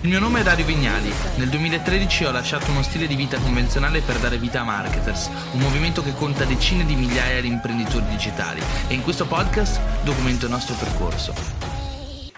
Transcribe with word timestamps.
Il 0.00 0.10
mio 0.10 0.20
nome 0.20 0.40
è 0.40 0.42
Dario 0.44 0.64
Vignali. 0.64 1.12
Nel 1.38 1.48
2013 1.48 2.26
ho 2.26 2.30
lasciato 2.30 2.70
uno 2.70 2.84
stile 2.84 3.08
di 3.08 3.16
vita 3.16 3.36
convenzionale 3.40 4.00
per 4.00 4.16
dare 4.18 4.38
vita 4.38 4.60
a 4.60 4.62
Marketers, 4.64 5.28
un 5.54 5.58
movimento 5.58 6.04
che 6.04 6.14
conta 6.14 6.44
decine 6.44 6.86
di 6.86 6.94
migliaia 6.94 7.40
di 7.40 7.48
imprenditori 7.48 8.06
digitali 8.06 8.62
e 8.86 8.94
in 8.94 9.02
questo 9.02 9.26
podcast 9.26 9.80
documento 10.04 10.44
il 10.44 10.52
nostro 10.52 10.76
percorso. 10.76 11.34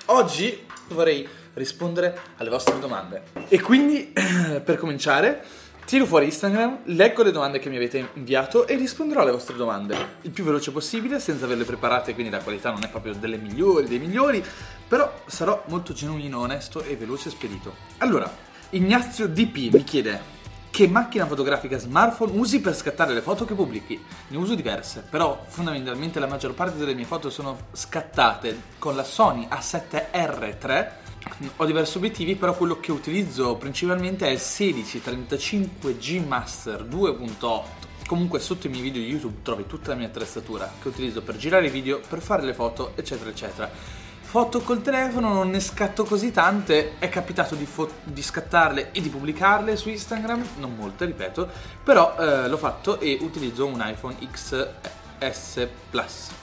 Oggi 0.06 0.64
vorrei 0.88 1.28
rispondere 1.52 2.18
alle 2.38 2.48
vostre 2.48 2.79
domande. 2.79 3.25
E 3.48 3.61
quindi, 3.61 4.11
per 4.64 4.79
cominciare, 4.79 5.45
tiro 5.91 6.07
fuori 6.07 6.27
Instagram, 6.27 6.82
leggo 6.84 7.25
le 7.25 7.32
domande 7.32 7.59
che 7.59 7.68
mi 7.68 7.75
avete 7.75 8.11
inviato 8.14 8.64
e 8.64 8.77
risponderò 8.77 9.22
alle 9.22 9.32
vostre 9.32 9.57
domande 9.57 10.18
il 10.20 10.30
più 10.30 10.45
veloce 10.45 10.70
possibile, 10.70 11.18
senza 11.18 11.46
averle 11.46 11.64
preparate, 11.64 12.14
quindi 12.14 12.30
la 12.30 12.39
qualità 12.39 12.70
non 12.70 12.84
è 12.84 12.89
proprio 12.89 13.12
delle 13.12 13.36
migliori, 13.36 13.89
dei 13.89 13.98
migliori, 13.98 14.40
però 14.86 15.12
sarò 15.26 15.64
molto 15.66 15.93
genuino, 15.93 16.39
onesto 16.39 16.80
e 16.84 16.95
veloce 16.95 17.26
e 17.26 17.32
spedito. 17.32 17.75
Allora, 17.98 18.32
Ignazio 18.71 19.26
DP 19.26 19.72
mi 19.72 19.82
chiede 19.82 20.21
che 20.71 20.86
macchina 20.86 21.26
fotografica 21.26 21.76
smartphone 21.76 22.38
usi 22.38 22.61
per 22.61 22.77
scattare 22.77 23.13
le 23.13 23.21
foto 23.21 23.44
che 23.44 23.54
pubblichi? 23.54 24.00
Ne 24.29 24.36
uso 24.36 24.54
diverse, 24.54 25.04
però 25.11 25.44
fondamentalmente 25.44 26.21
la 26.21 26.29
maggior 26.29 26.54
parte 26.54 26.79
delle 26.79 26.94
mie 26.94 27.04
foto 27.04 27.30
sono 27.30 27.66
scattate 27.72 28.57
con 28.79 28.94
la 28.94 29.02
Sony 29.02 29.49
A7R3. 29.50 30.91
Ho 31.56 31.64
diversi 31.64 31.96
obiettivi, 31.98 32.34
però 32.36 32.55
quello 32.55 32.80
che 32.80 32.92
utilizzo 32.92 33.56
principalmente 33.56 34.27
è 34.27 34.30
il 34.30 34.41
1635 34.41 35.98
G 35.98 36.24
Master 36.27 36.84
2.8 36.84 37.78
comunque 38.06 38.41
sotto 38.41 38.66
i 38.66 38.70
miei 38.70 38.83
video 38.83 39.00
di 39.00 39.08
YouTube 39.08 39.36
trovi 39.42 39.66
tutta 39.69 39.91
la 39.91 39.94
mia 39.94 40.08
attrezzatura 40.08 40.69
che 40.83 40.88
utilizzo 40.88 41.22
per 41.22 41.36
girare 41.36 41.66
i 41.66 41.70
video, 41.70 42.00
per 42.08 42.20
fare 42.20 42.42
le 42.42 42.55
foto, 42.55 42.92
eccetera, 42.96 43.30
eccetera 43.30 43.70
foto 44.30 44.60
col 44.60 44.80
telefono 44.80 45.33
non 45.33 45.50
ne 45.50 45.58
scatto 45.58 46.05
così 46.05 46.30
tante, 46.30 46.98
è 47.00 47.08
capitato 47.08 47.56
di, 47.56 47.66
fo- 47.66 47.91
di 48.05 48.22
scattarle 48.22 48.92
e 48.92 49.00
di 49.00 49.08
pubblicarle 49.08 49.74
su 49.74 49.88
Instagram, 49.88 50.50
non 50.58 50.77
molte 50.77 51.05
ripeto, 51.05 51.48
però 51.82 52.14
eh, 52.16 52.46
l'ho 52.46 52.56
fatto 52.56 53.00
e 53.00 53.18
utilizzo 53.22 53.66
un 53.66 53.82
iPhone 53.84 54.14
XS 54.30 55.68
Plus. 55.90 56.39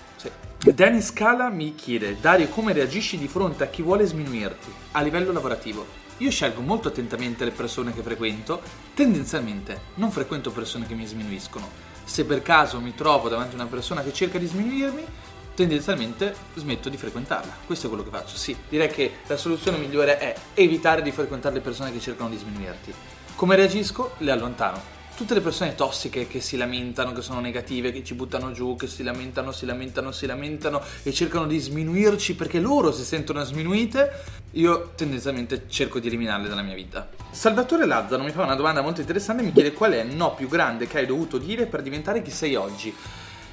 Danny 0.59 1.01
Scala 1.01 1.49
mi 1.49 1.75
chiede, 1.75 2.17
Dario 2.19 2.49
come 2.49 2.73
reagisci 2.73 3.17
di 3.17 3.27
fronte 3.27 3.63
a 3.63 3.67
chi 3.67 3.83
vuole 3.83 4.05
sminuirti 4.05 4.73
a 4.93 5.01
livello 5.01 5.31
lavorativo? 5.31 5.85
Io 6.17 6.31
scelgo 6.31 6.61
molto 6.61 6.87
attentamente 6.87 7.45
le 7.45 7.51
persone 7.51 7.93
che 7.93 8.01
frequento, 8.01 8.61
tendenzialmente 8.95 9.79
non 9.95 10.11
frequento 10.11 10.51
persone 10.51 10.87
che 10.87 10.95
mi 10.95 11.05
sminuiscono. 11.05 11.69
Se 12.03 12.25
per 12.25 12.41
caso 12.41 12.81
mi 12.81 12.95
trovo 12.95 13.29
davanti 13.29 13.53
a 13.53 13.59
una 13.59 13.69
persona 13.69 14.01
che 14.01 14.11
cerca 14.11 14.39
di 14.39 14.47
sminuirmi, 14.47 15.05
tendenzialmente 15.53 16.35
smetto 16.55 16.89
di 16.89 16.97
frequentarla. 16.97 17.55
Questo 17.65 17.85
è 17.85 17.89
quello 17.89 18.03
che 18.03 18.09
faccio. 18.09 18.35
Sì, 18.35 18.57
direi 18.67 18.89
che 18.89 19.17
la 19.27 19.37
soluzione 19.37 19.77
migliore 19.77 20.17
è 20.17 20.35
evitare 20.55 21.03
di 21.03 21.11
frequentare 21.11 21.53
le 21.53 21.61
persone 21.61 21.91
che 21.91 21.99
cercano 21.99 22.29
di 22.29 22.37
sminuirti. 22.37 22.93
Come 23.35 23.55
reagisco? 23.55 24.15
Le 24.17 24.31
allontano. 24.31 24.96
Tutte 25.17 25.33
le 25.33 25.41
persone 25.41 25.73
tossiche 25.73 26.27
che 26.27 26.41
si 26.41 26.57
lamentano, 26.57 27.11
che 27.11 27.23
sono 27.23 27.39
negative, 27.39 27.91
che 27.91 28.03
ci 28.03 28.13
buttano 28.13 28.51
giù, 28.51 28.75
che 28.75 28.85
si 28.85 29.01
lamentano, 29.01 29.51
si 29.51 29.65
lamentano, 29.65 30.11
si 30.11 30.27
lamentano 30.27 30.79
e 31.01 31.11
cercano 31.11 31.47
di 31.47 31.57
sminuirci 31.57 32.35
perché 32.35 32.59
loro 32.59 32.91
si 32.91 33.03
sentono 33.03 33.43
sminuite, 33.43 34.11
io 34.51 34.91
tendenzialmente 34.93 35.63
cerco 35.69 35.97
di 35.97 36.05
eliminarle 36.05 36.47
dalla 36.47 36.61
mia 36.61 36.75
vita. 36.75 37.09
Salvatore 37.31 37.87
Lazzaro 37.87 38.21
mi 38.21 38.29
fa 38.29 38.43
una 38.43 38.53
domanda 38.53 38.81
molto 38.81 39.01
interessante 39.01 39.41
e 39.41 39.45
mi 39.47 39.53
chiede 39.53 39.73
qual 39.73 39.93
è 39.93 40.03
il 40.03 40.15
no 40.15 40.35
più 40.35 40.47
grande 40.47 40.85
che 40.85 40.99
hai 40.99 41.07
dovuto 41.07 41.39
dire 41.39 41.65
per 41.65 41.81
diventare 41.81 42.21
chi 42.21 42.29
sei 42.29 42.53
oggi. 42.53 42.95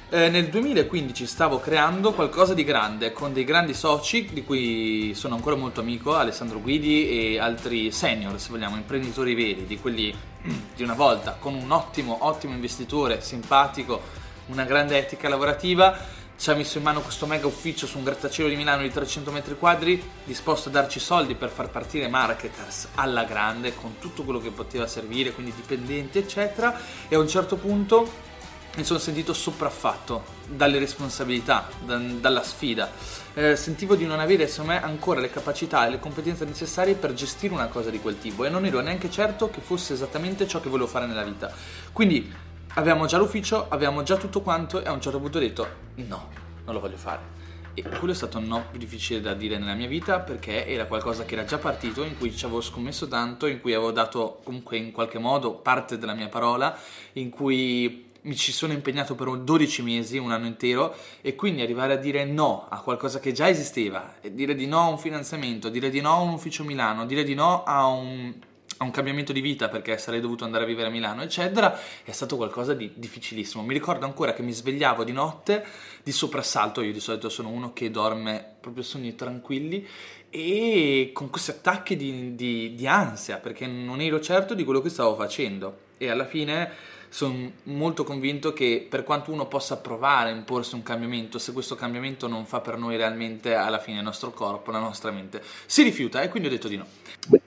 Eh, 0.09 0.29
nel 0.29 0.49
2015 0.49 1.25
stavo 1.25 1.59
creando 1.59 2.13
qualcosa 2.13 2.53
di 2.53 2.63
grande 2.63 3.11
con 3.11 3.33
dei 3.33 3.43
grandi 3.43 3.73
soci 3.73 4.29
di 4.31 4.43
cui 4.43 5.13
sono 5.15 5.33
ancora 5.33 5.55
molto 5.55 5.79
amico, 5.79 6.13
Alessandro 6.13 6.61
Guidi 6.61 7.09
e 7.09 7.39
altri 7.39 7.91
senior, 7.91 8.39
se 8.39 8.51
vogliamo, 8.51 8.75
imprenditori 8.75 9.33
veri, 9.33 9.65
di 9.65 9.79
quelli 9.79 10.13
di 10.75 10.83
una 10.83 10.93
volta, 10.93 11.37
con 11.39 11.55
un 11.55 11.71
ottimo, 11.71 12.17
ottimo 12.21 12.53
investitore, 12.53 13.21
simpatico, 13.21 13.99
una 14.47 14.63
grande 14.63 14.95
etica 14.95 15.27
lavorativa. 15.27 15.97
Ci 16.37 16.51
ha 16.51 16.53
messo 16.53 16.77
in 16.77 16.83
mano 16.83 17.01
questo 17.01 17.25
mega 17.25 17.47
ufficio 17.47 17.87
su 17.87 17.97
un 17.97 18.03
grattacielo 18.03 18.47
di 18.47 18.55
Milano 18.55 18.83
di 18.83 18.91
300 18.91 19.31
metri 19.31 19.57
quadri, 19.57 19.99
disposto 20.23 20.69
a 20.69 20.71
darci 20.71 20.99
soldi 20.99 21.33
per 21.33 21.49
far 21.49 21.69
partire 21.69 22.07
marketers 22.09 22.89
alla 22.93 23.23
grande, 23.23 23.73
con 23.73 23.95
tutto 23.97 24.21
quello 24.21 24.39
che 24.39 24.51
poteva 24.51 24.85
servire, 24.85 25.31
quindi 25.31 25.51
dipendenti, 25.55 26.19
eccetera. 26.19 26.79
E 27.07 27.15
a 27.15 27.19
un 27.19 27.27
certo 27.27 27.55
punto 27.55 28.33
mi 28.75 28.83
sono 28.83 28.99
sentito 28.99 29.33
sopraffatto 29.33 30.23
dalle 30.47 30.79
responsabilità, 30.79 31.69
da, 31.85 31.97
dalla 31.97 32.43
sfida. 32.43 32.91
Eh, 33.33 33.55
sentivo 33.55 33.95
di 33.95 34.05
non 34.05 34.19
avere, 34.19 34.47
secondo 34.47 34.73
me, 34.73 34.83
ancora 34.83 35.21
le 35.21 35.29
capacità 35.29 35.87
e 35.87 35.91
le 35.91 35.99
competenze 35.99 36.43
necessarie 36.43 36.95
per 36.95 37.13
gestire 37.13 37.53
una 37.53 37.67
cosa 37.67 37.89
di 37.89 37.99
quel 37.99 38.19
tipo 38.19 38.43
e 38.43 38.49
non 38.49 38.65
ero 38.65 38.81
neanche 38.81 39.09
certo 39.09 39.49
che 39.49 39.61
fosse 39.61 39.93
esattamente 39.93 40.47
ciò 40.47 40.59
che 40.59 40.69
volevo 40.69 40.87
fare 40.87 41.05
nella 41.05 41.23
vita. 41.23 41.51
Quindi 41.93 42.31
avevamo 42.73 43.05
già 43.05 43.17
l'ufficio, 43.17 43.67
avevamo 43.69 44.03
già 44.03 44.17
tutto 44.17 44.41
quanto 44.41 44.81
e 44.83 44.87
a 44.87 44.91
un 44.91 45.01
certo 45.01 45.19
punto 45.19 45.37
ho 45.37 45.41
detto 45.41 45.67
no, 45.95 46.29
non 46.65 46.73
lo 46.73 46.81
voglio 46.81 46.97
fare. 46.97 47.43
E 47.73 47.81
quello 47.81 48.11
è 48.11 48.15
stato 48.15 48.37
un 48.37 48.45
no 48.47 48.65
più 48.71 48.79
difficile 48.79 49.19
da 49.19 49.33
dire 49.33 49.57
nella 49.57 49.73
mia 49.73 49.87
vita 49.87 50.19
perché 50.19 50.65
era 50.65 50.85
qualcosa 50.85 51.25
che 51.25 51.33
era 51.33 51.43
già 51.43 51.57
partito, 51.57 52.03
in 52.03 52.17
cui 52.17 52.33
ci 52.33 52.45
avevo 52.45 52.61
scommesso 52.61 53.07
tanto, 53.07 53.47
in 53.47 53.59
cui 53.59 53.73
avevo 53.73 53.91
dato 53.91 54.39
comunque 54.43 54.77
in 54.77 54.91
qualche 54.91 55.19
modo 55.19 55.53
parte 55.53 55.97
della 55.97 56.13
mia 56.13 56.29
parola, 56.29 56.77
in 57.13 57.29
cui 57.29 58.04
mi 58.25 58.35
ci 58.35 58.51
sono 58.51 58.73
impegnato 58.73 59.15
per 59.15 59.29
12 59.29 59.81
mesi, 59.81 60.17
un 60.17 60.31
anno 60.31 60.47
intero, 60.47 60.95
e 61.21 61.35
quindi 61.35 61.61
arrivare 61.61 61.93
a 61.93 61.97
dire 61.97 62.25
no 62.25 62.67
a 62.69 62.81
qualcosa 62.81 63.19
che 63.19 63.31
già 63.31 63.47
esisteva, 63.47 64.15
dire 64.31 64.55
di 64.55 64.65
no 64.65 64.81
a 64.81 64.87
un 64.87 64.97
finanziamento, 64.97 65.69
dire 65.69 65.89
di 65.89 66.01
no 66.01 66.13
a 66.13 66.19
un 66.19 66.33
ufficio 66.33 66.63
Milano, 66.63 67.05
dire 67.05 67.23
di 67.23 67.35
no 67.35 67.63
a 67.63 67.85
un, 67.85 68.33
a 68.77 68.83
un 68.83 68.91
cambiamento 68.91 69.31
di 69.31 69.41
vita 69.41 69.69
perché 69.69 69.97
sarei 69.99 70.21
dovuto 70.21 70.43
andare 70.43 70.63
a 70.63 70.67
vivere 70.67 70.87
a 70.87 70.91
Milano, 70.91 71.21
eccetera, 71.21 71.77
è 72.03 72.11
stato 72.11 72.35
qualcosa 72.35 72.73
di 72.73 72.91
difficilissimo. 72.95 73.63
Mi 73.63 73.73
ricordo 73.73 74.05
ancora 74.05 74.33
che 74.33 74.41
mi 74.41 74.51
svegliavo 74.51 75.03
di 75.03 75.11
notte 75.11 75.63
di 76.03 76.11
soprassalto, 76.11 76.81
io 76.81 76.93
di 76.93 76.99
solito 76.99 77.29
sono 77.29 77.49
uno 77.49 77.73
che 77.73 77.91
dorme 77.91 78.55
proprio 78.59 78.83
sogni 78.83 79.13
tranquilli 79.13 79.87
e 80.31 81.11
con 81.13 81.29
questi 81.29 81.51
attacchi 81.51 81.95
di, 81.95 82.35
di, 82.35 82.73
di 82.73 82.87
ansia 82.87 83.37
perché 83.37 83.67
non 83.67 84.01
ero 84.01 84.19
certo 84.19 84.55
di 84.55 84.63
quello 84.63 84.81
che 84.81 84.89
stavo 84.89 85.15
facendo 85.15 85.83
e 85.97 86.09
alla 86.09 86.25
fine 86.25 86.94
sono 87.09 87.51
molto 87.63 88.03
convinto 88.03 88.53
che 88.53 88.85
per 88.89 89.03
quanto 89.03 89.31
uno 89.31 89.47
possa 89.47 89.77
provare 89.77 90.29
a 90.29 90.33
imporsi 90.33 90.75
un 90.75 90.83
cambiamento, 90.83 91.39
se 91.39 91.53
questo 91.53 91.75
cambiamento 91.75 92.27
non 92.27 92.45
fa 92.45 92.61
per 92.61 92.77
noi 92.77 92.97
realmente 92.97 93.53
alla 93.55 93.79
fine 93.79 93.97
il 93.97 94.03
nostro 94.03 94.31
corpo, 94.31 94.71
la 94.71 94.79
nostra 94.79 95.11
mente, 95.11 95.41
si 95.65 95.83
rifiuta 95.83 96.21
e 96.21 96.29
quindi 96.29 96.49
ho 96.49 96.51
detto 96.51 96.67
di 96.67 96.77
no. 96.77 96.85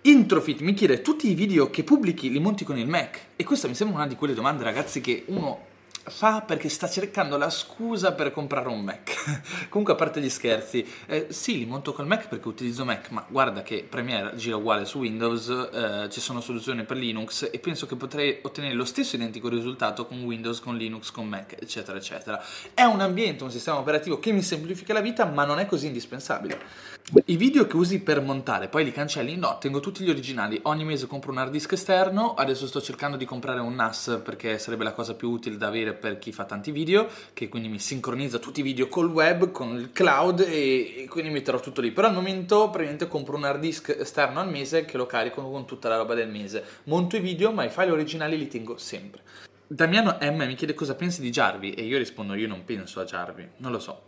Introfit 0.02 0.60
mi 0.60 0.74
chiede 0.74 1.02
tutti 1.02 1.30
i 1.30 1.34
video 1.34 1.70
che 1.70 1.84
pubblichi 1.84 2.30
li 2.30 2.40
monti 2.40 2.64
con 2.64 2.78
il 2.78 2.88
Mac 2.88 3.20
e 3.36 3.44
questa 3.44 3.68
mi 3.68 3.74
sembra 3.74 3.98
una 3.98 4.06
di 4.06 4.16
quelle 4.16 4.34
domande 4.34 4.64
ragazzi 4.64 5.00
che 5.00 5.24
uno 5.26 5.67
fa 6.08 6.42
perché 6.42 6.68
sta 6.68 6.88
cercando 6.88 7.36
la 7.36 7.50
scusa 7.50 8.12
per 8.12 8.30
comprare 8.30 8.68
un 8.68 8.80
Mac. 8.80 9.68
Comunque, 9.68 9.94
a 9.94 9.96
parte 9.96 10.20
gli 10.20 10.28
scherzi, 10.28 10.86
eh, 11.06 11.26
sì, 11.30 11.58
li 11.58 11.66
monto 11.66 11.92
col 11.92 12.06
Mac 12.06 12.28
perché 12.28 12.48
utilizzo 12.48 12.84
Mac, 12.84 13.10
ma 13.10 13.24
guarda 13.28 13.62
che 13.62 13.86
Premiere 13.88 14.36
gira 14.36 14.56
uguale 14.56 14.84
su 14.84 14.98
Windows, 14.98 15.48
eh, 15.48 16.08
ci 16.10 16.20
sono 16.20 16.40
soluzioni 16.40 16.84
per 16.84 16.96
Linux 16.96 17.48
e 17.50 17.58
penso 17.58 17.86
che 17.86 17.96
potrei 17.96 18.38
ottenere 18.42 18.74
lo 18.74 18.84
stesso 18.84 19.16
identico 19.16 19.48
risultato 19.48 20.06
con 20.06 20.22
Windows, 20.22 20.60
con 20.60 20.76
Linux, 20.76 21.10
con 21.10 21.28
Mac, 21.28 21.56
eccetera, 21.58 21.98
eccetera. 21.98 22.42
È 22.74 22.82
un 22.82 23.00
ambiente, 23.00 23.44
un 23.44 23.50
sistema 23.50 23.78
operativo 23.78 24.18
che 24.18 24.32
mi 24.32 24.42
semplifica 24.42 24.92
la 24.92 25.00
vita, 25.00 25.24
ma 25.24 25.44
non 25.44 25.58
è 25.58 25.66
così 25.66 25.86
indispensabile. 25.86 26.96
I 27.24 27.36
video 27.36 27.66
che 27.66 27.76
usi 27.76 28.00
per 28.00 28.20
montare, 28.20 28.68
poi 28.68 28.84
li 28.84 28.92
cancelli? 28.92 29.34
No, 29.36 29.56
tengo 29.58 29.80
tutti 29.80 30.04
gli 30.04 30.10
originali. 30.10 30.60
Ogni 30.64 30.84
mese 30.84 31.06
compro 31.06 31.30
un 31.30 31.38
hard 31.38 31.50
disk 31.50 31.72
esterno. 31.72 32.34
Adesso 32.34 32.66
sto 32.66 32.82
cercando 32.82 33.16
di 33.16 33.24
comprare 33.24 33.60
un 33.60 33.74
NAS 33.74 34.20
perché 34.22 34.58
sarebbe 34.58 34.84
la 34.84 34.92
cosa 34.92 35.14
più 35.14 35.30
utile 35.30 35.56
da 35.56 35.68
avere 35.68 35.94
per 35.98 36.18
chi 36.18 36.32
fa 36.32 36.44
tanti 36.44 36.70
video, 36.70 37.08
che 37.34 37.48
quindi 37.48 37.68
mi 37.68 37.78
sincronizza 37.78 38.38
tutti 38.38 38.60
i 38.60 38.62
video 38.62 38.88
col 38.88 39.10
web, 39.10 39.50
con 39.50 39.76
il 39.76 39.92
cloud 39.92 40.40
e, 40.40 41.02
e 41.02 41.06
quindi 41.08 41.30
metterò 41.30 41.60
tutto 41.60 41.80
lì. 41.80 41.90
Però 41.90 42.08
al 42.08 42.14
momento 42.14 42.70
praticamente 42.70 43.08
compro 43.08 43.36
un 43.36 43.44
hard 43.44 43.60
disk 43.60 43.94
esterno 43.98 44.40
al 44.40 44.48
mese 44.48 44.84
che 44.84 44.96
lo 44.96 45.06
carico 45.06 45.42
con 45.42 45.66
tutta 45.66 45.88
la 45.88 45.96
roba 45.96 46.14
del 46.14 46.28
mese. 46.28 46.64
Monto 46.84 47.16
i 47.16 47.20
video, 47.20 47.52
ma 47.52 47.64
i 47.64 47.70
file 47.70 47.90
originali 47.90 48.38
li 48.38 48.48
tengo 48.48 48.78
sempre. 48.78 49.22
Damiano 49.66 50.16
M 50.20 50.44
mi 50.46 50.54
chiede 50.54 50.72
cosa 50.72 50.94
pensi 50.94 51.20
di 51.20 51.28
Jarvi 51.28 51.74
e 51.74 51.82
io 51.82 51.98
rispondo 51.98 52.32
io 52.34 52.48
non 52.48 52.64
penso 52.64 53.00
a 53.00 53.04
Jarvi, 53.04 53.46
non 53.58 53.70
lo 53.70 53.78
so. 53.78 54.07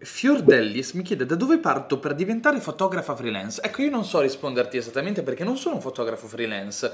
Fiordellis 0.00 0.92
mi 0.92 1.02
chiede 1.02 1.26
da 1.26 1.34
dove 1.34 1.58
parto 1.58 1.98
per 1.98 2.14
diventare 2.14 2.60
fotografa 2.60 3.16
freelance. 3.16 3.60
Ecco, 3.62 3.82
io 3.82 3.90
non 3.90 4.04
so 4.04 4.20
risponderti 4.20 4.76
esattamente 4.76 5.22
perché 5.22 5.42
non 5.42 5.56
sono 5.56 5.74
un 5.74 5.80
fotografo 5.80 6.28
freelance, 6.28 6.92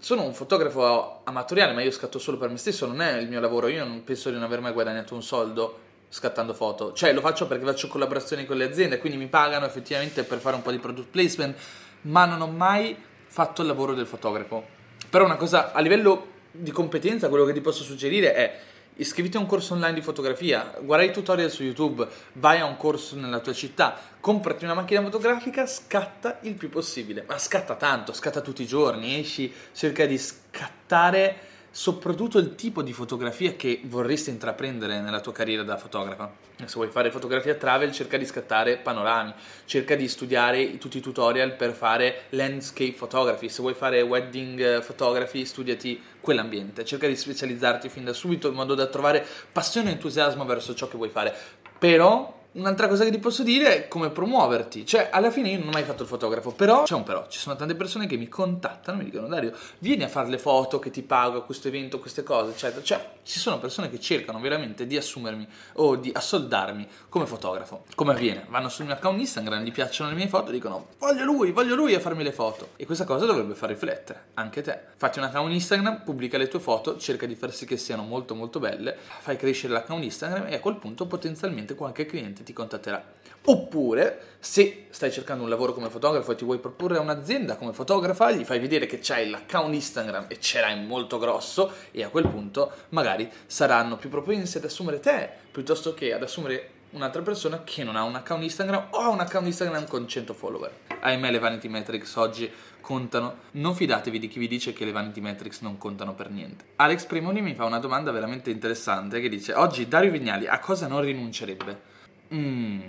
sono 0.00 0.22
un 0.22 0.34
fotografo 0.34 1.20
amatoriale, 1.24 1.72
ma 1.72 1.82
io 1.82 1.90
scatto 1.90 2.18
solo 2.18 2.36
per 2.36 2.50
me 2.50 2.58
stesso, 2.58 2.86
non 2.86 3.00
è 3.00 3.16
il 3.16 3.28
mio 3.28 3.40
lavoro, 3.40 3.68
io 3.68 3.84
non 3.84 4.04
penso 4.04 4.28
di 4.28 4.34
non 4.34 4.44
aver 4.44 4.60
mai 4.60 4.72
guadagnato 4.72 5.14
un 5.14 5.22
soldo 5.22 5.78
scattando 6.10 6.52
foto. 6.52 6.92
Cioè, 6.92 7.14
lo 7.14 7.22
faccio 7.22 7.46
perché 7.46 7.64
faccio 7.64 7.88
collaborazioni 7.88 8.44
con 8.44 8.58
le 8.58 8.64
aziende, 8.64 8.98
quindi 8.98 9.16
mi 9.16 9.28
pagano 9.28 9.64
effettivamente 9.64 10.22
per 10.24 10.38
fare 10.38 10.56
un 10.56 10.62
po' 10.62 10.70
di 10.70 10.78
product 10.78 11.08
placement, 11.08 11.56
ma 12.02 12.26
non 12.26 12.42
ho 12.42 12.48
mai 12.48 12.94
fatto 13.28 13.62
il 13.62 13.68
lavoro 13.68 13.94
del 13.94 14.06
fotografo. 14.06 14.62
Però 15.08 15.24
una 15.24 15.36
cosa 15.36 15.72
a 15.72 15.80
livello 15.80 16.26
di 16.50 16.70
competenza, 16.70 17.30
quello 17.30 17.46
che 17.46 17.54
ti 17.54 17.62
posso 17.62 17.82
suggerire 17.82 18.34
è 18.34 18.58
iscriviti 18.96 19.36
a 19.36 19.40
un 19.40 19.46
corso 19.46 19.74
online 19.74 19.94
di 19.94 20.02
fotografia, 20.02 20.74
guarda 20.80 21.04
i 21.04 21.12
tutorial 21.12 21.50
su 21.50 21.62
YouTube, 21.62 22.06
vai 22.34 22.60
a 22.60 22.64
un 22.64 22.76
corso 22.76 23.16
nella 23.16 23.40
tua 23.40 23.52
città, 23.52 23.98
comprati 24.20 24.64
una 24.64 24.74
macchina 24.74 25.02
fotografica, 25.02 25.66
scatta 25.66 26.38
il 26.42 26.54
più 26.54 26.68
possibile, 26.68 27.24
ma 27.26 27.38
scatta 27.38 27.74
tanto, 27.74 28.12
scatta 28.12 28.40
tutti 28.40 28.62
i 28.62 28.66
giorni, 28.66 29.18
esci, 29.18 29.52
cerca 29.72 30.06
di 30.06 30.18
scattare 30.18 31.50
soprattutto 31.72 32.38
il 32.38 32.54
tipo 32.54 32.82
di 32.82 32.92
fotografia 32.92 33.54
che 33.54 33.80
vorresti 33.84 34.28
intraprendere 34.28 35.00
nella 35.00 35.20
tua 35.20 35.32
carriera 35.32 35.62
da 35.62 35.78
fotografa. 35.78 36.30
Se 36.64 36.74
vuoi 36.74 36.88
fare 36.88 37.10
fotografia 37.10 37.54
travel, 37.54 37.90
cerca 37.90 38.18
di 38.18 38.26
scattare 38.26 38.76
panorami, 38.76 39.32
cerca 39.64 39.96
di 39.96 40.06
studiare 40.06 40.76
tutti 40.76 40.98
i 40.98 41.00
tutorial 41.00 41.56
per 41.56 41.72
fare 41.72 42.24
landscape 42.30 42.92
photography. 42.92 43.48
Se 43.48 43.62
vuoi 43.62 43.74
fare 43.74 44.02
wedding 44.02 44.84
photography, 44.84 45.46
studiati 45.46 46.00
quell'ambiente, 46.20 46.84
cerca 46.84 47.08
di 47.08 47.16
specializzarti 47.16 47.88
fin 47.88 48.04
da 48.04 48.12
subito 48.12 48.48
in 48.48 48.54
modo 48.54 48.74
da 48.74 48.86
trovare 48.86 49.26
passione 49.50 49.88
e 49.88 49.92
entusiasmo 49.92 50.44
verso 50.44 50.74
ciò 50.74 50.86
che 50.88 50.98
vuoi 50.98 51.08
fare. 51.08 51.34
Però 51.78 52.40
Un'altra 52.52 52.86
cosa 52.86 53.04
che 53.04 53.10
ti 53.10 53.18
posso 53.18 53.42
dire 53.42 53.74
è 53.74 53.88
come 53.88 54.10
promuoverti. 54.10 54.84
Cioè, 54.84 55.08
alla 55.10 55.30
fine 55.30 55.48
io 55.48 55.58
non 55.58 55.68
ho 55.68 55.70
mai 55.70 55.84
fatto 55.84 56.02
il 56.02 56.08
fotografo, 56.08 56.50
però 56.50 56.82
c'è 56.82 56.94
un 56.94 57.02
però. 57.02 57.26
Ci 57.26 57.38
sono 57.38 57.56
tante 57.56 57.74
persone 57.74 58.06
che 58.06 58.18
mi 58.18 58.28
contattano 58.28 58.98
mi 58.98 59.04
dicono 59.04 59.26
Dario, 59.26 59.54
vieni 59.78 60.02
a 60.02 60.08
fare 60.08 60.28
le 60.28 60.36
foto 60.36 60.78
che 60.78 60.90
ti 60.90 61.00
pago 61.00 61.38
a 61.38 61.44
questo 61.44 61.68
evento, 61.68 61.98
queste 61.98 62.22
cose, 62.22 62.50
eccetera. 62.50 62.82
Cioè, 62.82 63.08
ci 63.22 63.38
sono 63.38 63.58
persone 63.58 63.88
che 63.88 63.98
cercano 63.98 64.38
veramente 64.38 64.86
di 64.86 64.98
assumermi 64.98 65.48
o 65.74 65.96
di 65.96 66.10
assoldarmi 66.12 66.86
come 67.08 67.24
fotografo. 67.24 67.84
Come 67.94 68.12
avviene? 68.12 68.44
Vanno 68.50 68.68
sul 68.68 68.84
mio 68.84 68.94
account 68.94 69.18
Instagram, 69.18 69.62
gli 69.62 69.72
piacciono 69.72 70.10
le 70.10 70.16
mie 70.16 70.28
foto 70.28 70.50
dicono 70.50 70.88
voglio 70.98 71.24
lui, 71.24 71.52
voglio 71.52 71.74
lui 71.74 71.94
a 71.94 72.00
farmi 72.00 72.22
le 72.22 72.32
foto. 72.32 72.70
E 72.76 72.84
questa 72.84 73.04
cosa 73.04 73.24
dovrebbe 73.24 73.54
far 73.54 73.70
riflettere 73.70 74.26
anche 74.34 74.60
te. 74.60 74.78
Fatti 74.96 75.18
un 75.18 75.24
account 75.24 75.52
Instagram, 75.52 76.02
pubblica 76.04 76.36
le 76.36 76.48
tue 76.48 76.60
foto, 76.60 76.98
cerca 76.98 77.24
di 77.24 77.34
far 77.34 77.52
sì 77.54 77.64
che 77.64 77.78
siano 77.78 78.02
molto 78.02 78.34
molto 78.34 78.58
belle, 78.58 78.94
fai 79.20 79.36
crescere 79.36 79.72
l'account 79.72 80.04
Instagram 80.04 80.48
e 80.48 80.56
a 80.56 80.60
quel 80.60 80.76
punto 80.76 81.06
potenzialmente 81.06 81.74
qualche 81.74 82.04
cliente 82.04 82.41
ti 82.42 82.52
contatterà. 82.52 83.20
Oppure, 83.44 84.36
se 84.38 84.86
stai 84.90 85.10
cercando 85.10 85.42
un 85.42 85.48
lavoro 85.48 85.72
come 85.72 85.90
fotografo 85.90 86.30
e 86.30 86.34
ti 86.36 86.44
vuoi 86.44 86.58
proporre 86.58 86.98
a 86.98 87.00
un'azienda 87.00 87.56
come 87.56 87.72
fotografa, 87.72 88.30
gli 88.30 88.44
fai 88.44 88.60
vedere 88.60 88.86
che 88.86 89.00
c'hai 89.02 89.28
l'account 89.28 89.74
Instagram 89.74 90.26
e 90.28 90.38
ce 90.38 90.60
l'hai 90.60 90.84
molto 90.84 91.18
grosso 91.18 91.72
e 91.90 92.04
a 92.04 92.08
quel 92.08 92.28
punto 92.28 92.70
magari 92.90 93.28
saranno 93.46 93.96
più 93.96 94.10
propensi 94.10 94.58
ad 94.58 94.64
assumere 94.64 95.00
te 95.00 95.28
piuttosto 95.50 95.92
che 95.92 96.12
ad 96.12 96.22
assumere 96.22 96.80
un'altra 96.90 97.22
persona 97.22 97.62
che 97.64 97.82
non 97.82 97.96
ha 97.96 98.04
un 98.04 98.14
account 98.14 98.42
Instagram 98.44 98.88
o 98.90 98.98
ha 98.98 99.08
un 99.08 99.20
account 99.20 99.46
Instagram 99.46 99.86
con 99.88 100.06
100 100.06 100.34
follower. 100.34 100.72
Ahimè 101.00 101.30
le 101.30 101.38
vanity 101.38 101.68
metrics 101.68 102.14
oggi 102.16 102.50
contano. 102.80 103.36
Non 103.52 103.74
fidatevi 103.74 104.18
di 104.18 104.28
chi 104.28 104.38
vi 104.38 104.46
dice 104.48 104.72
che 104.72 104.84
le 104.84 104.92
vanity 104.92 105.20
metrics 105.20 105.60
non 105.62 105.78
contano 105.78 106.14
per 106.14 106.30
niente. 106.30 106.64
Alex 106.76 107.06
Primoni 107.06 107.40
mi 107.40 107.54
fa 107.54 107.64
una 107.64 107.78
domanda 107.78 108.12
veramente 108.12 108.50
interessante 108.50 109.20
che 109.20 109.28
dice 109.28 109.54
oggi 109.54 109.88
Dario 109.88 110.10
Vignali 110.10 110.46
a 110.46 110.58
cosa 110.58 110.86
non 110.86 111.00
rinuncerebbe? 111.00 111.90
Mm. 112.34 112.80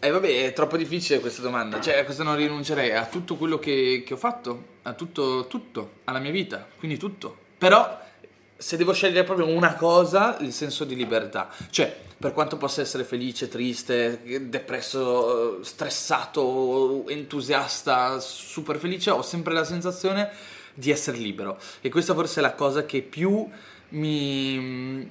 Eh, 0.00 0.10
vabbè, 0.10 0.46
è 0.46 0.52
troppo 0.52 0.76
difficile 0.76 1.18
questa 1.18 1.42
domanda. 1.42 1.80
Cioè, 1.80 1.98
a 1.98 2.04
cosa 2.04 2.22
non 2.22 2.36
rinuncerei? 2.36 2.92
A 2.92 3.06
tutto 3.06 3.36
quello 3.36 3.58
che, 3.58 4.04
che 4.06 4.14
ho 4.14 4.16
fatto, 4.16 4.76
a 4.82 4.92
tutto, 4.92 5.46
tutto, 5.48 5.90
alla 6.04 6.20
mia 6.20 6.30
vita, 6.30 6.66
quindi 6.78 6.96
tutto. 6.96 7.36
Però, 7.58 8.00
se 8.56 8.76
devo 8.76 8.92
scegliere 8.92 9.24
proprio 9.24 9.48
una 9.48 9.74
cosa, 9.74 10.36
il 10.40 10.52
senso 10.52 10.84
di 10.84 10.94
libertà. 10.94 11.50
Cioè, 11.70 11.96
per 12.16 12.32
quanto 12.32 12.56
possa 12.56 12.80
essere 12.80 13.02
felice, 13.02 13.48
triste, 13.48 14.20
depresso, 14.48 15.64
stressato, 15.64 17.04
entusiasta, 17.08 18.20
super 18.20 18.78
felice, 18.78 19.10
ho 19.10 19.22
sempre 19.22 19.52
la 19.52 19.64
sensazione 19.64 20.30
di 20.74 20.92
essere 20.92 21.16
libero. 21.16 21.58
E 21.80 21.88
questa 21.88 22.14
forse 22.14 22.38
è 22.38 22.42
la 22.42 22.54
cosa 22.54 22.84
che 22.84 23.02
più 23.02 23.48
mi 23.90 25.10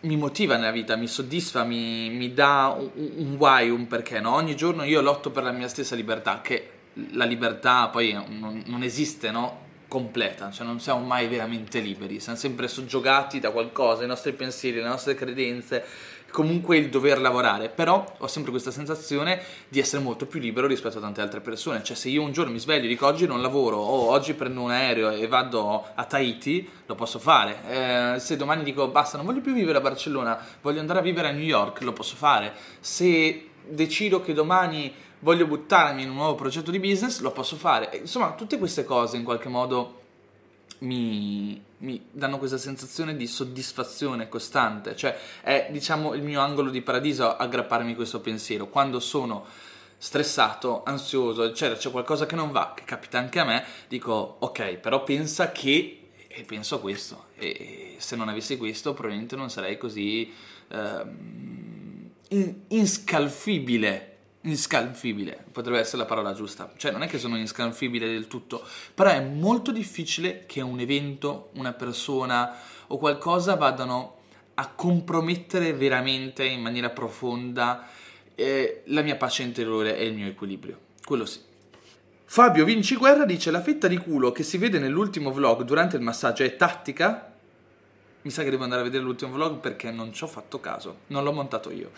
mi 0.00 0.16
motiva 0.16 0.56
nella 0.56 0.70
vita, 0.70 0.96
mi 0.96 1.06
soddisfa, 1.06 1.64
mi, 1.64 2.10
mi 2.10 2.32
dà 2.32 2.74
un, 2.76 2.90
un, 3.16 3.34
why, 3.36 3.68
un 3.68 3.86
perché. 3.86 4.20
No? 4.20 4.34
Ogni 4.34 4.56
giorno 4.56 4.84
io 4.84 5.00
lotto 5.00 5.30
per 5.30 5.42
la 5.42 5.52
mia 5.52 5.68
stessa 5.68 5.94
libertà, 5.94 6.40
che 6.40 6.70
la 7.12 7.24
libertà 7.24 7.88
poi 7.88 8.12
non, 8.12 8.62
non 8.66 8.82
esiste, 8.82 9.30
no? 9.30 9.68
completa, 9.90 10.52
cioè 10.52 10.64
non 10.64 10.78
siamo 10.78 11.04
mai 11.04 11.26
veramente 11.26 11.80
liberi, 11.80 12.20
siamo 12.20 12.38
sempre 12.38 12.68
soggiogati 12.68 13.40
da 13.40 13.50
qualcosa, 13.50 14.04
i 14.04 14.06
nostri 14.06 14.32
pensieri, 14.32 14.76
le 14.76 14.86
nostre 14.86 15.16
credenze, 15.16 15.84
comunque 16.30 16.76
il 16.76 16.88
dover 16.88 17.20
lavorare, 17.20 17.68
però 17.68 18.04
ho 18.18 18.26
sempre 18.26 18.50
questa 18.50 18.70
sensazione 18.70 19.40
di 19.68 19.80
essere 19.80 20.02
molto 20.02 20.26
più 20.26 20.40
libero 20.40 20.66
rispetto 20.66 20.98
a 20.98 21.00
tante 21.00 21.20
altre 21.20 21.40
persone, 21.40 21.82
cioè 21.82 21.96
se 21.96 22.08
io 22.08 22.22
un 22.22 22.32
giorno 22.32 22.52
mi 22.52 22.58
sveglio 22.58 22.84
e 22.84 22.88
dico 22.88 23.06
oggi 23.06 23.26
non 23.26 23.42
lavoro 23.42 23.76
o 23.76 24.08
oggi 24.10 24.34
prendo 24.34 24.62
un 24.62 24.70
aereo 24.70 25.10
e 25.10 25.26
vado 25.26 25.86
a 25.94 26.04
Tahiti, 26.04 26.68
lo 26.86 26.94
posso 26.94 27.18
fare, 27.18 28.14
eh, 28.14 28.18
se 28.20 28.36
domani 28.36 28.62
dico 28.62 28.88
basta 28.88 29.16
non 29.16 29.26
voglio 29.26 29.40
più 29.40 29.52
vivere 29.52 29.78
a 29.78 29.80
Barcellona, 29.80 30.38
voglio 30.62 30.80
andare 30.80 31.00
a 31.00 31.02
vivere 31.02 31.28
a 31.28 31.32
New 31.32 31.42
York, 31.42 31.82
lo 31.82 31.92
posso 31.92 32.16
fare, 32.16 32.52
se 32.80 33.48
decido 33.68 34.20
che 34.20 34.32
domani 34.32 34.92
voglio 35.20 35.46
buttarmi 35.46 36.02
in 36.02 36.10
un 36.10 36.16
nuovo 36.16 36.34
progetto 36.34 36.70
di 36.70 36.78
business, 36.78 37.20
lo 37.20 37.30
posso 37.30 37.56
fare, 37.56 37.90
insomma 37.98 38.32
tutte 38.32 38.58
queste 38.58 38.84
cose 38.84 39.16
in 39.16 39.24
qualche 39.24 39.48
modo 39.48 39.99
mi, 40.80 41.62
mi, 41.78 42.06
danno 42.10 42.38
questa 42.38 42.58
sensazione 42.58 43.16
di 43.16 43.26
soddisfazione 43.26 44.28
costante, 44.28 44.96
cioè 44.96 45.16
è 45.42 45.68
diciamo 45.70 46.14
il 46.14 46.22
mio 46.22 46.40
angolo 46.40 46.70
di 46.70 46.82
paradiso 46.82 47.36
aggrapparmi 47.36 47.92
a 47.92 47.96
questo 47.96 48.20
pensiero. 48.20 48.68
Quando 48.68 49.00
sono 49.00 49.46
stressato, 49.98 50.82
ansioso, 50.84 51.44
eccetera, 51.44 51.78
c'è 51.78 51.90
qualcosa 51.90 52.26
che 52.26 52.34
non 52.34 52.50
va, 52.50 52.72
che 52.74 52.84
capita 52.84 53.18
anche 53.18 53.38
a 53.38 53.44
me, 53.44 53.64
dico 53.88 54.36
ok, 54.38 54.76
però 54.76 55.02
pensa 55.02 55.52
che 55.52 55.96
e 56.32 56.44
penso 56.44 56.76
a 56.76 56.80
questo 56.80 57.24
e 57.34 57.96
se 57.98 58.14
non 58.14 58.28
avessi 58.28 58.56
questo 58.56 58.94
probabilmente 58.94 59.34
non 59.34 59.50
sarei 59.50 59.76
così 59.76 60.32
eh, 60.68 61.04
inscalfibile 62.68 64.09
inscalfibile, 64.42 65.44
potrebbe 65.52 65.78
essere 65.78 65.98
la 65.98 66.06
parola 66.06 66.32
giusta, 66.32 66.72
cioè 66.76 66.92
non 66.92 67.02
è 67.02 67.06
che 67.06 67.18
sono 67.18 67.36
inscalfibile 67.36 68.06
del 68.06 68.26
tutto, 68.26 68.64
però 68.94 69.10
è 69.10 69.20
molto 69.20 69.70
difficile 69.70 70.44
che 70.46 70.62
un 70.62 70.80
evento, 70.80 71.50
una 71.54 71.72
persona 71.72 72.56
o 72.86 72.96
qualcosa 72.96 73.56
vadano 73.56 74.16
a 74.54 74.68
compromettere 74.68 75.72
veramente 75.74 76.44
in 76.44 76.60
maniera 76.60 76.90
profonda 76.90 77.86
eh, 78.34 78.82
la 78.86 79.02
mia 79.02 79.16
pace 79.16 79.42
interiore 79.42 79.96
e 79.96 80.06
il 80.06 80.14
mio 80.14 80.26
equilibrio, 80.26 80.78
quello 81.04 81.26
sì. 81.26 81.48
Fabio 82.24 82.64
Vinci 82.64 82.94
Guerra 82.94 83.24
dice 83.24 83.50
la 83.50 83.60
fetta 83.60 83.88
di 83.88 83.96
culo 83.96 84.30
che 84.30 84.44
si 84.44 84.56
vede 84.56 84.78
nell'ultimo 84.78 85.32
vlog 85.32 85.62
durante 85.62 85.96
il 85.96 86.02
massaggio 86.02 86.44
è 86.44 86.56
tattica? 86.56 87.32
Mi 88.22 88.30
sa 88.30 88.44
che 88.44 88.50
devo 88.50 88.62
andare 88.62 88.82
a 88.82 88.84
vedere 88.84 89.02
l'ultimo 89.02 89.32
vlog 89.32 89.58
perché 89.58 89.90
non 89.90 90.12
ci 90.12 90.22
ho 90.22 90.28
fatto 90.28 90.60
caso, 90.60 90.98
non 91.08 91.24
l'ho 91.24 91.32
montato 91.32 91.72
io. 91.72 91.90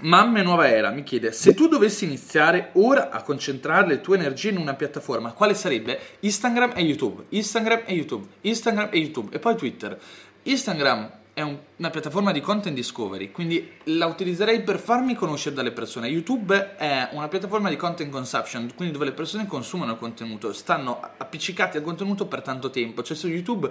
Mamme 0.00 0.42
Nuova 0.42 0.68
Era 0.68 0.90
mi 0.90 1.04
chiede 1.04 1.32
se 1.32 1.54
tu 1.54 1.68
dovessi 1.68 2.04
iniziare 2.04 2.70
ora 2.74 3.10
a 3.10 3.22
concentrare 3.22 3.86
le 3.86 4.00
tue 4.00 4.16
energie 4.16 4.50
in 4.50 4.56
una 4.56 4.74
piattaforma, 4.74 5.32
quale 5.32 5.54
sarebbe? 5.54 5.98
Instagram 6.20 6.72
e 6.74 6.82
YouTube, 6.82 7.24
Instagram 7.28 7.82
e 7.84 7.94
YouTube, 7.94 8.26
Instagram 8.40 8.88
e 8.90 8.98
YouTube 8.98 9.34
e 9.34 9.38
poi 9.38 9.56
Twitter. 9.56 9.98
Instagram 10.42 11.20
è 11.34 11.40
un, 11.40 11.56
una 11.76 11.90
piattaforma 11.90 12.30
di 12.30 12.40
content 12.40 12.74
discovery, 12.74 13.30
quindi 13.30 13.70
la 13.84 14.06
utilizzerei 14.06 14.62
per 14.62 14.78
farmi 14.78 15.14
conoscere 15.14 15.54
dalle 15.54 15.70
persone. 15.70 16.08
YouTube 16.08 16.76
è 16.76 17.08
una 17.12 17.28
piattaforma 17.28 17.70
di 17.70 17.76
content 17.76 18.10
consumption, 18.10 18.70
quindi 18.74 18.92
dove 18.92 19.06
le 19.06 19.12
persone 19.12 19.46
consumano 19.46 19.96
contenuto, 19.96 20.52
stanno 20.52 21.00
appiccicati 21.16 21.78
al 21.78 21.82
contenuto 21.82 22.26
per 22.26 22.42
tanto 22.42 22.68
tempo. 22.70 23.02
Cioè 23.02 23.16
su 23.16 23.28
YouTube 23.28 23.70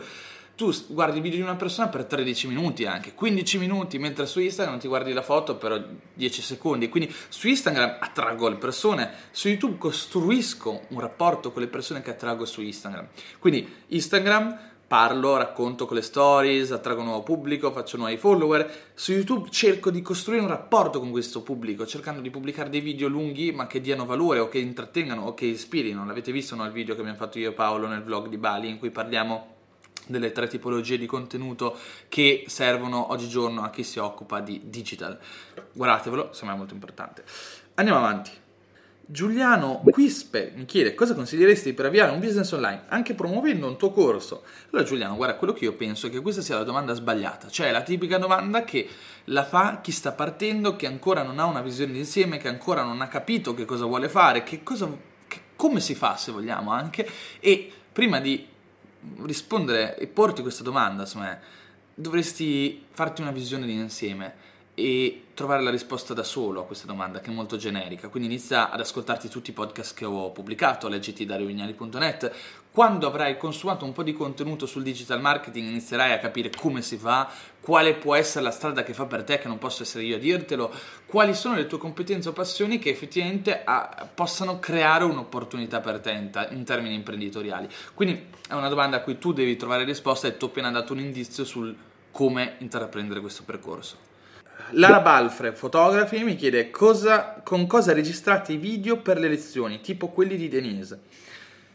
tu 0.56 0.72
guardi 0.88 1.18
il 1.18 1.24
video 1.24 1.40
di 1.40 1.44
una 1.44 1.56
persona 1.56 1.88
per 1.88 2.06
13 2.06 2.48
minuti 2.48 2.86
anche, 2.86 3.14
15 3.14 3.58
minuti, 3.58 3.98
mentre 3.98 4.26
su 4.26 4.40
Instagram 4.40 4.80
ti 4.80 4.88
guardi 4.88 5.14
la 5.14 5.22
foto 5.22 5.56
per 5.56 5.88
10 6.14 6.42
secondi. 6.42 6.90
Quindi 6.90 7.14
su 7.30 7.48
Instagram 7.48 7.98
attraggo 8.00 8.48
le 8.48 8.56
persone, 8.56 9.12
su 9.32 9.48
YouTube 9.48 9.78
costruisco 9.78 10.82
un 10.90 11.00
rapporto 11.00 11.52
con 11.52 11.62
le 11.62 11.68
persone 11.68 12.02
che 12.02 12.12
attraggo 12.12 12.46
su 12.46 12.62
Instagram. 12.62 13.08
Quindi 13.40 13.68
Instagram 13.88 14.70
parlo, 14.92 15.38
racconto 15.38 15.86
con 15.86 15.96
le 15.96 16.02
stories, 16.02 16.72
attrago 16.72 17.02
nuovo 17.02 17.24
pubblico, 17.24 17.72
faccio 17.72 17.96
nuovi 17.96 18.18
follower. 18.18 18.92
Su 18.94 19.14
YouTube 19.14 19.50
cerco 19.50 19.90
di 19.90 20.02
costruire 20.02 20.42
un 20.42 20.50
rapporto 20.50 21.00
con 21.00 21.12
questo 21.12 21.44
pubblico, 21.44 21.86
cercando 21.86 22.20
di 22.20 22.30
pubblicare 22.30 22.70
dei 22.70 22.82
video 22.82 23.08
lunghi 23.08 23.54
ma 23.54 23.68
che 23.68 23.80
diano 23.80 24.06
valore 24.06 24.40
o 24.40 24.50
che 24.50 24.60
intrattengano 24.60 25.28
o 25.28 25.34
che 25.34 25.46
ispirino. 25.46 26.06
L'avete 26.06 26.34
visto 26.34 26.56
no, 26.56 26.70
video 26.70 26.94
che 26.94 27.00
abbiamo 27.00 27.18
fatto 27.18 27.40
io 27.40 27.52
e 27.52 27.54
Paolo 27.54 27.88
nel 27.88 28.04
vlog 28.04 28.28
di 28.28 28.36
Bali 28.36 28.68
in 28.68 28.80
cui 28.80 28.90
parliamo 28.90 29.60
delle 30.12 30.32
tre 30.32 30.48
tipologie 30.48 30.98
di 30.98 31.06
contenuto 31.06 31.78
che 32.08 32.44
servono 32.48 33.12
oggigiorno 33.12 33.64
a 33.64 33.70
chi 33.70 33.84
si 33.84 33.98
occupa 33.98 34.40
di 34.40 34.62
digital. 34.66 35.18
Guardatevelo, 35.74 36.34
sembra 36.34 36.56
molto 36.56 36.74
importante. 36.74 37.24
Andiamo 37.76 38.00
avanti. 38.00 38.32
Giuliano 39.12 39.82
Quispe 39.84 40.54
mi 40.56 40.64
chiede 40.64 40.94
cosa 40.94 41.14
consiglieresti 41.14 41.74
per 41.74 41.86
avviare 41.88 42.12
un 42.12 42.22
business 42.22 42.50
online 42.54 42.84
anche 42.88 43.14
promuovendo 43.14 43.68
un 43.68 43.76
tuo 43.76 43.92
corso. 43.92 44.44
Allora 44.70 44.88
Giuliano, 44.88 45.18
guarda, 45.18 45.36
quello 45.36 45.52
che 45.52 45.66
io 45.66 45.74
penso 45.74 46.08
è 46.08 46.10
che 46.10 46.22
questa 46.22 46.42
sia 46.42 46.56
la 46.56 46.64
domanda 46.64 46.94
sbagliata, 46.94 47.50
cioè 47.50 47.72
la 47.72 47.82
tipica 47.82 48.18
domanda 48.18 48.64
che 48.64 48.88
la 49.26 49.44
fa 49.44 49.82
chi 49.82 49.92
sta 49.92 50.14
partendo, 50.14 50.78
che 50.78 50.88
ancora 50.88 51.24
non 51.24 51.40
ha 51.40 51.46
una 51.46 51.62
visione 51.62 51.92
d'insieme, 51.92 52.38
che 52.38 52.48
ancora 52.48 52.84
non 52.84 53.02
ha 53.02 53.10
capito 53.10 53.54
che 53.54 53.66
cosa 53.66 53.84
vuole 53.86 54.08
fare, 54.08 54.44
che 54.44 54.64
cosa, 54.64 54.90
che, 55.28 55.40
come 55.58 55.82
si 55.82 55.94
fa 55.94 56.16
se 56.16 56.32
vogliamo 56.32 56.72
anche, 56.72 57.06
e 57.42 57.70
prima 57.92 58.22
di 58.22 58.48
rispondere 59.24 59.98
e 59.98 60.08
porti 60.08 60.42
questa 60.42 60.64
domanda, 60.64 61.04
insomma, 61.04 61.38
dovresti 61.94 62.86
farti 62.92 63.22
una 63.22 63.32
visione 63.32 63.66
di 63.66 63.74
insieme 63.74 64.50
e 64.74 65.26
trovare 65.34 65.64
la 65.64 65.70
risposta 65.70 66.14
da 66.14 66.24
solo 66.24 66.62
a 66.62 66.66
questa 66.66 66.86
domanda 66.86 67.20
che 67.20 67.32
è 67.32 67.34
molto 67.34 67.58
generica. 67.58 68.10
Quindi 68.10 68.30
inizia 68.30 68.70
ad 68.70 68.80
ascoltarti 68.80 69.28
tutti 69.28 69.50
i 69.50 69.54
podcast 69.54 69.96
che 69.96 70.06
ho 70.06 70.32
pubblicato, 70.32 70.88
leggiti 70.88 71.26
dariovignali.net. 71.26 72.32
Quando 72.72 73.08
avrai 73.08 73.38
consumato 73.38 73.84
un 73.84 73.92
po' 73.92 74.04
di 74.04 74.14
contenuto 74.14 74.66
sul 74.66 74.84
digital 74.84 75.20
marketing 75.20 75.68
inizierai 75.68 76.14
a 76.14 76.20
capire 76.20 76.50
come 76.56 76.82
si 76.82 76.96
fa, 76.96 77.30
quale 77.60 77.96
può 77.96 78.16
essere 78.16 78.44
la 78.44 78.52
strada 78.52 78.84
che 78.84 78.94
fa 78.94 79.06
per 79.06 79.24
te, 79.24 79.40
che 79.40 79.48
non 79.48 79.58
posso 79.58 79.84
essere 79.84 80.06
io 80.06 80.16
a 80.16 80.20
dirtelo, 80.20 80.72
quali 81.06 81.34
sono 81.34 81.56
le 81.56 81.68
tue 81.68 81.78
competenze 81.78 82.30
o 82.30 82.34
passioni 82.34 82.80
che 82.80 82.90
effettivamente 82.90 83.64
ah, 83.66 84.08
possano 84.14 84.60
creare 84.60 85.04
un'opportunità 85.04 85.82
per 85.82 86.00
te 86.00 86.12
in, 86.12 86.48
in, 86.52 86.64
termini 86.64 86.96
imprenditoriali. 86.96 87.68
Quindi 87.94 88.28
è 88.48 88.54
una 88.54 88.70
domanda 88.70 88.98
a 88.98 89.02
cui 89.02 89.18
tu 89.18 89.34
devi 89.34 89.58
trovare 89.58 89.84
risposta 89.84 90.28
e 90.28 90.38
tu 90.38 90.46
ho 90.46 90.48
appena 90.48 90.72
dato 90.72 90.94
un 90.94 91.00
indizio 91.00 91.44
sul 91.44 91.76
come 92.12 92.56
intraprendere 92.60 93.20
questo 93.20 93.44
percorso. 93.44 94.11
Lara 94.72 95.02
Balfre, 95.02 95.54
Fotografi, 95.54 96.24
mi 96.24 96.36
chiede 96.36 96.70
cosa, 96.70 97.42
con 97.44 97.68
cosa 97.68 97.94
registrate 97.94 98.54
i 98.54 98.58
video 98.58 98.98
per 98.98 99.20
le 99.20 99.28
lezioni, 99.28 99.82
tipo 99.82 100.10
quelli 100.10 100.38
di 100.38 100.48
Denise. 100.48 101.00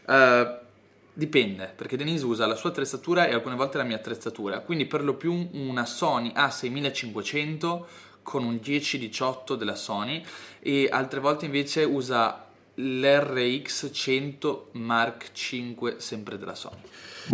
Uh, 0.05 0.65
dipende, 1.13 1.71
perché 1.75 1.97
Denise 1.97 2.25
usa 2.25 2.45
la 2.45 2.55
sua 2.55 2.69
attrezzatura 2.69 3.27
e 3.27 3.33
alcune 3.33 3.55
volte 3.55 3.77
la 3.77 3.83
mia 3.83 3.95
attrezzatura, 3.95 4.59
quindi 4.59 4.85
per 4.85 5.03
lo 5.03 5.15
più 5.15 5.49
una 5.53 5.85
Sony 5.85 6.31
A6500 6.35 7.83
con 8.21 8.43
un 8.43 8.55
10-18 8.55 9.55
della 9.55 9.75
Sony 9.75 10.23
e 10.59 10.87
altre 10.91 11.19
volte 11.19 11.45
invece 11.45 11.83
usa 11.83 12.45
l'RX100 12.75 14.59
Mark 14.73 15.31
V 15.31 15.97
sempre 15.97 16.37
della 16.37 16.53
Sony. 16.53 16.81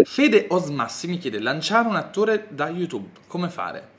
Fede 0.04 0.46
Osmassi 0.50 1.08
mi 1.08 1.18
chiede 1.18 1.40
lanciare 1.40 1.88
un 1.88 1.96
attore 1.96 2.48
da 2.50 2.70
YouTube, 2.70 3.10
come 3.28 3.50
fare? 3.50 3.90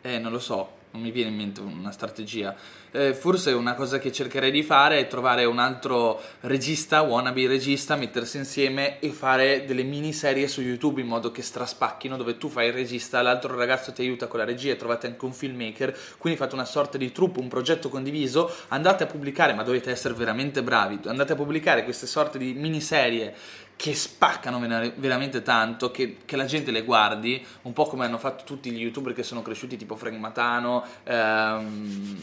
Eh, 0.00 0.18
non 0.18 0.32
lo 0.32 0.38
so, 0.38 0.77
non 0.98 1.00
mi 1.00 1.10
viene 1.12 1.30
in 1.30 1.36
mente 1.36 1.60
una 1.60 1.92
strategia. 1.92 2.54
Eh, 2.90 3.14
forse 3.14 3.52
una 3.52 3.74
cosa 3.74 3.98
che 3.98 4.10
cercherei 4.10 4.50
di 4.50 4.62
fare 4.62 4.98
è 4.98 5.06
trovare 5.06 5.44
un 5.44 5.58
altro 5.58 6.20
regista, 6.40 7.02
wannabe 7.02 7.46
regista, 7.46 7.96
mettersi 7.96 8.38
insieme 8.38 8.98
e 8.98 9.10
fare 9.10 9.64
delle 9.64 9.84
miniserie 9.84 10.48
su 10.48 10.60
YouTube 10.60 11.00
in 11.00 11.06
modo 11.06 11.30
che 11.30 11.42
straspacchino, 11.42 12.16
dove 12.16 12.36
tu 12.36 12.48
fai 12.48 12.68
il 12.68 12.72
regista, 12.72 13.22
l'altro 13.22 13.54
ragazzo 13.56 13.92
ti 13.92 14.02
aiuta 14.02 14.26
con 14.26 14.40
la 14.40 14.44
regia 14.44 14.72
e 14.72 14.76
trovate 14.76 15.06
anche 15.06 15.24
un 15.24 15.32
filmmaker, 15.32 15.96
quindi 16.18 16.38
fate 16.38 16.54
una 16.54 16.64
sorta 16.64 16.98
di 16.98 17.12
troupe, 17.12 17.40
un 17.40 17.48
progetto 17.48 17.88
condiviso, 17.88 18.50
andate 18.68 19.04
a 19.04 19.06
pubblicare, 19.06 19.54
ma 19.54 19.62
dovete 19.62 19.90
essere 19.90 20.14
veramente 20.14 20.62
bravi, 20.62 20.98
andate 21.06 21.34
a 21.34 21.36
pubblicare 21.36 21.84
queste 21.84 22.06
sorte 22.06 22.38
di 22.38 22.54
miniserie 22.54 23.34
che 23.78 23.94
spaccano 23.94 24.58
veramente 24.96 25.40
tanto, 25.40 25.92
che, 25.92 26.16
che, 26.24 26.34
la 26.34 26.46
gente 26.46 26.72
le 26.72 26.82
guardi, 26.82 27.40
un 27.62 27.72
po' 27.72 27.84
come 27.84 28.04
hanno 28.04 28.18
fatto 28.18 28.42
tutti 28.42 28.72
gli 28.72 28.80
youtuber 28.80 29.12
che 29.12 29.22
sono 29.22 29.40
cresciuti, 29.40 29.76
tipo 29.76 29.94
Frank 29.94 30.18
Matano, 30.18 30.84
ehm, 31.04 32.18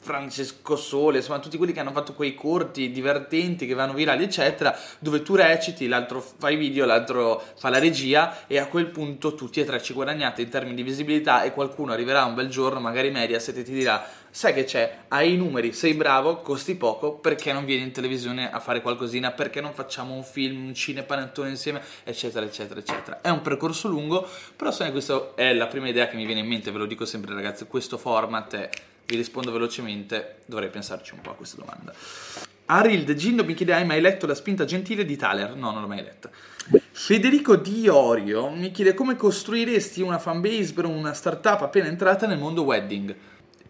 Francesco 0.00 0.76
Sole, 0.76 1.16
insomma 1.16 1.40
tutti 1.40 1.56
quelli 1.56 1.72
che 1.72 1.80
hanno 1.80 1.90
fatto 1.90 2.14
quei 2.14 2.36
corti 2.36 2.92
divertenti 2.92 3.66
che 3.66 3.74
vanno 3.74 3.94
virali, 3.94 4.22
eccetera, 4.22 4.78
dove 5.00 5.22
tu 5.22 5.34
reciti, 5.34 5.88
l'altro 5.88 6.20
fa 6.20 6.50
i 6.50 6.56
video, 6.56 6.86
l'altro 6.86 7.42
fa 7.56 7.68
la 7.68 7.80
regia 7.80 8.46
e 8.46 8.58
a 8.58 8.66
quel 8.66 8.86
punto 8.86 9.34
tutti 9.34 9.58
e 9.58 9.64
tre 9.64 9.82
ci 9.82 9.94
guadagnate 9.94 10.42
in 10.42 10.50
termini 10.50 10.76
di 10.76 10.84
visibilità 10.84 11.42
e 11.42 11.52
qualcuno 11.52 11.90
arriverà 11.90 12.24
un 12.24 12.34
bel 12.34 12.48
giorno, 12.48 12.78
magari 12.78 13.10
Mediaset, 13.10 13.56
e 13.56 13.64
ti 13.64 13.72
dirà 13.72 14.04
sai 14.34 14.54
che 14.54 14.64
c'è, 14.64 14.98
hai 15.08 15.34
i 15.34 15.36
numeri, 15.36 15.74
sei 15.74 15.92
bravo, 15.92 16.38
costi 16.38 16.74
poco, 16.74 17.12
perché 17.12 17.52
non 17.52 17.66
vieni 17.66 17.82
in 17.82 17.92
televisione 17.92 18.50
a 18.50 18.60
fare 18.60 18.80
qualcosina, 18.80 19.30
perché 19.30 19.60
non 19.60 19.74
facciamo 19.74 20.14
un 20.14 20.24
film, 20.24 20.68
un 20.68 20.74
cinepanettone 20.92 21.48
insieme, 21.48 21.82
eccetera, 22.04 22.44
eccetera, 22.44 22.78
eccetera. 22.78 23.20
È 23.20 23.30
un 23.30 23.40
percorso 23.40 23.88
lungo, 23.88 24.28
però 24.54 24.70
se 24.70 24.90
questa 24.90 25.34
è 25.34 25.52
la 25.54 25.66
prima 25.66 25.88
idea 25.88 26.08
che 26.08 26.16
mi 26.16 26.26
viene 26.26 26.40
in 26.40 26.46
mente, 26.46 26.70
ve 26.70 26.78
lo 26.78 26.86
dico 26.86 27.04
sempre 27.04 27.34
ragazzi, 27.34 27.66
questo 27.66 27.98
format 27.98 28.54
è, 28.54 28.70
vi 29.06 29.16
rispondo 29.16 29.50
velocemente, 29.50 30.40
dovrei 30.46 30.68
pensarci 30.68 31.14
un 31.14 31.20
po' 31.20 31.30
a 31.30 31.34
questa 31.34 31.56
domanda. 31.56 31.92
Aril 32.66 33.04
De 33.04 33.14
Gindo 33.16 33.44
mi 33.44 33.54
chiede: 33.54 33.74
Hai 33.74 33.84
mai 33.84 34.00
letto 34.00 34.26
La 34.26 34.34
spinta 34.34 34.64
gentile 34.64 35.04
di 35.04 35.16
Thaler? 35.16 35.56
No, 35.56 35.72
non 35.72 35.82
l'ho 35.82 35.88
mai 35.88 36.02
letta. 36.02 36.30
Federico 36.92 37.56
Diorio 37.56 38.50
mi 38.50 38.70
chiede 38.70 38.94
come 38.94 39.16
costruiresti 39.16 40.00
una 40.00 40.18
fanbase 40.18 40.72
per 40.72 40.84
una 40.84 41.12
startup 41.12 41.62
appena 41.62 41.88
entrata 41.88 42.26
nel 42.26 42.38
mondo 42.38 42.62
wedding 42.62 43.14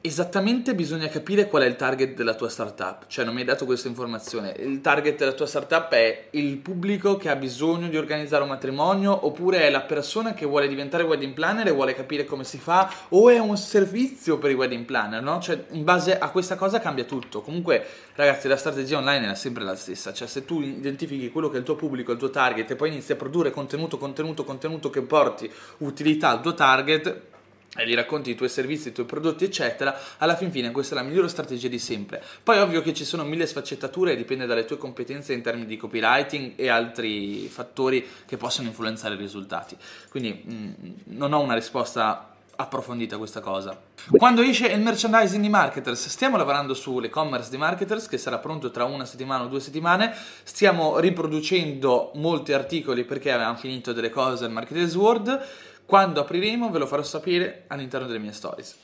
esattamente 0.05 0.75
bisogna 0.75 1.07
capire 1.07 1.47
qual 1.47 1.63
è 1.63 1.67
il 1.67 1.77
target 1.77 2.15
della 2.15 2.35
tua 2.35 2.49
startup, 2.49 3.05
cioè 3.07 3.25
non 3.25 3.35
mi 3.35 3.41
hai 3.41 3.47
dato 3.47 3.65
questa 3.65 3.87
informazione. 3.87 4.53
Il 4.59 4.81
target 4.81 5.17
della 5.17 5.33
tua 5.33 5.47
startup 5.47 5.93
è 5.93 6.27
il 6.31 6.57
pubblico 6.57 7.17
che 7.17 7.31
ha 7.31 7.37
bisogno 7.37 7.89
di 7.89 7.97
organizzare 7.97 8.43
un 8.43 8.49
matrimonio 8.49 9.27
oppure 9.27 9.61
è 9.63 9.71
la 9.71 9.83
persona 9.83 10.35
che 10.35 10.45
vuole 10.45 10.67
diventare 10.67 11.05
wedding 11.05 11.33
planner 11.33 11.69
e 11.69 11.71
vuole 11.71 11.95
capire 11.95 12.25
come 12.25 12.43
si 12.43 12.59
fa 12.59 12.93
o 13.11 13.31
è 13.31 13.39
un 13.39 13.57
servizio 13.57 14.39
per 14.39 14.51
i 14.51 14.55
wedding 14.55 14.85
planner, 14.85 15.23
no? 15.23 15.41
Cioè 15.41 15.67
in 15.71 15.85
base 15.85 16.19
a 16.19 16.31
questa 16.31 16.57
cosa 16.57 16.81
cambia 16.81 17.05
tutto. 17.05 17.41
Comunque 17.41 17.87
ragazzi 18.17 18.49
la 18.49 18.57
strategia 18.57 18.99
online 18.99 19.31
è 19.31 19.35
sempre 19.37 19.63
la 19.63 19.77
stessa, 19.77 20.13
cioè 20.13 20.27
se 20.27 20.45
tu 20.45 20.61
identifichi 20.61 21.31
quello 21.31 21.49
che 21.49 21.57
è 21.57 21.59
il 21.61 21.65
tuo 21.65 21.77
pubblico, 21.77 22.11
il 22.11 22.19
tuo 22.19 22.31
target 22.31 22.69
e 22.73 22.75
poi 22.75 22.89
inizi 22.89 23.13
a 23.13 23.17
produrre 23.17 23.53
contenuto, 23.53 23.99
contenuto, 23.99 24.43
contenuto 24.43 24.91
che 24.91 25.03
porti 25.03 25.49
utilità 25.79 26.31
al 26.31 26.41
tuo 26.41 26.55
target 26.55 27.31
e 27.75 27.87
gli 27.87 27.95
racconti 27.95 28.31
i 28.31 28.35
tuoi 28.35 28.51
servizi, 28.51 28.89
i 28.89 28.93
tuoi 28.93 29.07
prodotti, 29.07 29.45
eccetera, 29.45 29.99
alla 30.19 30.37
fin 30.37 30.51
fine 30.51 30.71
questa 30.71 30.95
è 30.95 30.99
la 30.99 31.05
migliore 31.05 31.29
strategia 31.29 31.69
di 31.69 31.79
sempre. 31.79 32.23
Poi 32.43 32.59
ovvio 32.59 32.83
che 32.83 32.93
ci 32.93 33.05
sono 33.05 33.25
mille 33.25 33.47
sfaccettature, 33.47 34.15
dipende 34.15 34.45
dalle 34.45 34.65
tue 34.65 34.77
competenze 34.77 35.33
in 35.33 35.41
termini 35.41 35.67
di 35.67 35.77
copywriting 35.79 36.53
e 36.57 36.69
altri 36.69 37.49
fattori 37.49 38.07
che 38.27 38.37
possono 38.37 38.69
influenzare 38.69 39.15
i 39.15 39.19
risultati. 39.19 39.77
Quindi 40.11 40.43
mh, 40.45 40.55
mm, 40.55 40.75
non 41.17 41.33
ho 41.33 41.41
una 41.41 41.55
risposta 41.55 42.33
approfondita 42.55 43.17
questa 43.17 43.41
cosa. 43.41 43.79
Quando 44.11 44.43
esce 44.43 44.67
il 44.67 44.81
merchandising 44.81 45.43
di 45.43 45.49
Marketers, 45.49 46.09
stiamo 46.09 46.37
lavorando 46.37 46.75
sull'e-commerce 46.75 47.51
di 47.51 47.57
Marketers 47.57 48.07
che 48.07 48.19
sarà 48.19 48.39
pronto 48.39 48.71
tra 48.71 48.85
una 48.85 49.05
settimana 49.05 49.45
o 49.45 49.47
due 49.47 49.61
settimane. 49.61 50.15
Stiamo 50.43 50.99
riproducendo 50.99 52.11
molti 52.15 52.53
articoli 52.53 53.05
perché 53.05 53.33
avevamo 53.33 53.57
finito 53.57 53.93
delle 53.93 54.11
cose 54.11 54.45
al 54.45 54.53
Marketers 54.53 54.95
World 54.95 55.71
quando 55.85 56.21
apriremo 56.21 56.71
ve 56.71 56.79
lo 56.79 56.87
farò 56.87 57.03
sapere 57.03 57.65
all'interno 57.69 58.07
delle 58.07 58.19
mie 58.19 58.33
stories. 58.33 58.77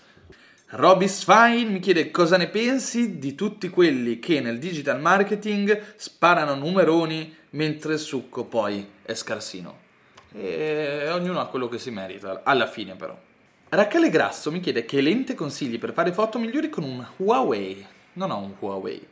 Robis 0.71 1.25
Fine 1.25 1.71
mi 1.71 1.81
chiede 1.81 2.11
cosa 2.11 2.37
ne 2.37 2.49
pensi 2.49 3.19
di 3.19 3.35
tutti 3.35 3.71
quelli 3.71 4.19
che 4.19 4.41
nel 4.41 4.59
digital 4.59 5.01
marketing 5.01 5.95
sparano 5.97 6.55
numeroni 6.55 7.35
mentre 7.51 7.95
il 7.95 7.99
succo 7.99 8.45
poi 8.45 8.87
è 9.03 9.15
scarsino. 9.15 9.87
E 10.33 11.09
ognuno 11.11 11.41
ha 11.41 11.47
quello 11.47 11.69
che 11.69 11.79
si 11.79 11.91
merita, 11.91 12.43
alla 12.45 12.67
fine 12.67 12.97
però. 12.97 13.19
Rachele 13.71 14.11
Grasso 14.11 14.51
mi 14.51 14.61
chiede 14.61 14.85
che 14.85 15.01
lente 15.01 15.35
consigli 15.35 15.79
per 15.79 15.93
fare 15.93 16.13
foto 16.13 16.39
migliori 16.39 16.69
con 16.69 16.85
un 16.85 17.07
Huawei. 17.17 17.87
Non 18.15 18.31
ho 18.31 18.39
un 18.39 18.55
Huawei. 18.59 19.07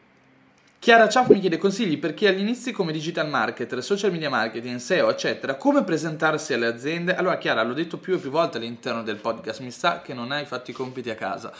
Chiara 0.86 1.08
Ciaff 1.08 1.30
mi 1.30 1.40
chiede 1.40 1.58
consigli 1.58 1.98
per 1.98 2.14
chi 2.14 2.28
all'inizio 2.28 2.70
come 2.70 2.92
digital 2.92 3.28
marketer, 3.28 3.82
social 3.82 4.12
media 4.12 4.30
marketing, 4.30 4.78
SEO, 4.78 5.10
eccetera, 5.10 5.56
come 5.56 5.82
presentarsi 5.82 6.52
alle 6.52 6.66
aziende. 6.66 7.16
Allora 7.16 7.38
Chiara, 7.38 7.64
l'ho 7.64 7.74
detto 7.74 7.96
più 7.96 8.14
e 8.14 8.18
più 8.18 8.30
volte 8.30 8.58
all'interno 8.58 9.02
del 9.02 9.16
podcast, 9.16 9.62
mi 9.62 9.72
sa 9.72 10.00
che 10.00 10.14
non 10.14 10.30
hai 10.30 10.44
fatto 10.44 10.70
i 10.70 10.74
compiti 10.74 11.10
a 11.10 11.16
casa. 11.16 11.52